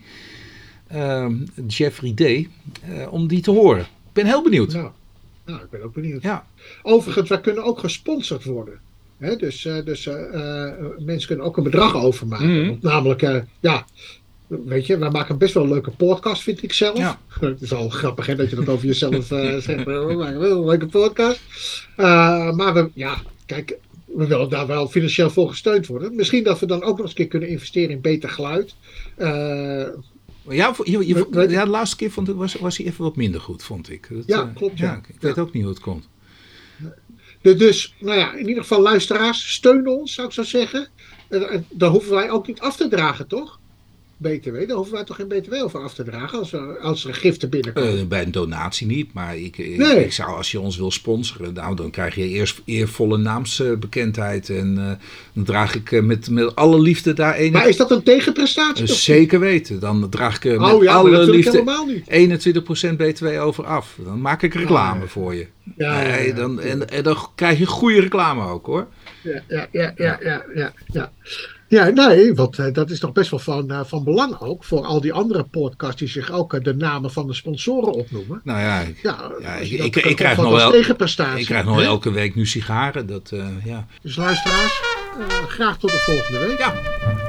[0.88, 1.36] ehm,
[1.68, 2.22] Jeffrey D.
[2.22, 2.48] eh,
[3.14, 3.82] om die te horen.
[3.82, 4.74] Ik ben heel benieuwd.
[4.74, 4.90] Nou,
[5.48, 6.22] nou, ik ben ook benieuwd.
[6.22, 6.48] Ja.
[6.84, 8.80] Overigens, wij kunnen ook gesponsord worden.
[9.18, 12.68] Hè, dus eh, dus eh, eh, mensen kunnen ook een bedrag overmaken.
[12.68, 13.86] Want namelijk, ja,
[14.48, 16.98] weet je, wij maken best wel een leuke podcast, vind ik zelf.
[16.98, 17.20] Ja.
[17.40, 19.26] Het is al grappig hè, dat je dat over jezelf
[19.64, 19.84] zegt.
[19.84, 21.42] We maken wel een leuke podcast.
[22.56, 26.16] Maar we, ja, kijk, we willen daar wel financieel voor gesteund worden.
[26.16, 28.76] Misschien dat we dan ook nog eens een keer kunnen investeren in beter geluid.
[29.16, 29.88] Eh,
[30.50, 33.42] Ja, je, je- ja, de laatste keer vond ik, was, was hij even wat minder
[33.42, 34.08] goed, vond ik.
[34.12, 35.02] Dat, Ja, eh, klopt, ja.
[35.08, 36.08] ik weet ook niet hoe het komt.
[37.42, 40.88] Dus, nou ja, in ieder geval luisteraars, steun ons, zou ik zo zeggen.
[41.30, 43.60] En, hoeven wij ook niet af te dragen, toch?
[44.18, 47.14] BTW, daar hoeven wij toch geen BTW over af te dragen als, er- als er
[47.14, 48.00] giften binnenkomen.
[48.00, 50.04] Eh, bij een donatie niet, maar ik, ik, Nee.
[50.06, 54.50] ik zou als je ons wil sponsoren, nou, dan krijg je eerst eervolle naamsbekendheid.
[54.50, 54.92] En eh,
[55.34, 57.52] dan draag ik eh, met, met alle liefde daar een.
[57.52, 58.88] maar is dat een tegenprestatie?
[58.88, 59.80] Zeker weten.
[59.80, 62.04] Dan draag ik met Oh ja, maar alle liefde helemaal niet.
[62.94, 63.98] 21% BTW over af.
[64.04, 65.08] Dan maak ik reclame ja.
[65.08, 65.48] voor je.
[65.78, 66.34] Ja, ja, Nee, ja.
[66.36, 68.88] dan, en, en dan krijg je goede reclame ook hoor.
[69.24, 70.20] Ja, ja, ja, ja,
[70.56, 71.12] ja, ja,
[71.68, 71.90] ja.
[71.90, 75.02] Nee, want eh, dat is toch best wel van, eh, van belang ook voor al
[75.02, 78.42] die andere podcasts die zich ook eh, de namen van de sponsoren opnoemen.
[78.44, 81.40] Nou ja, ik, Ja, ik- ik- krijg nog wel- tegenprestatie.
[81.40, 83.08] ik krijg nog elke week nu sigaren.
[83.08, 83.86] Dat, eh, ja.
[84.02, 84.82] Dus luisteraars,
[85.20, 86.58] eh, graag tot de volgende week.
[86.60, 86.74] ja,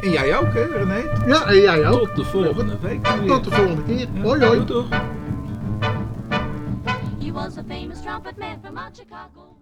[0.00, 1.02] en jij ook hè René?
[1.26, 2.06] Ja, en jij ook.
[2.08, 3.04] Tot de volgende week.
[3.26, 3.96] Tot de volgende keer.
[4.14, 4.64] Ja, Hoi, hoi.
[4.64, 4.84] doei, doei.
[7.20, 9.56] He was a famous trumpet man from out Chicago.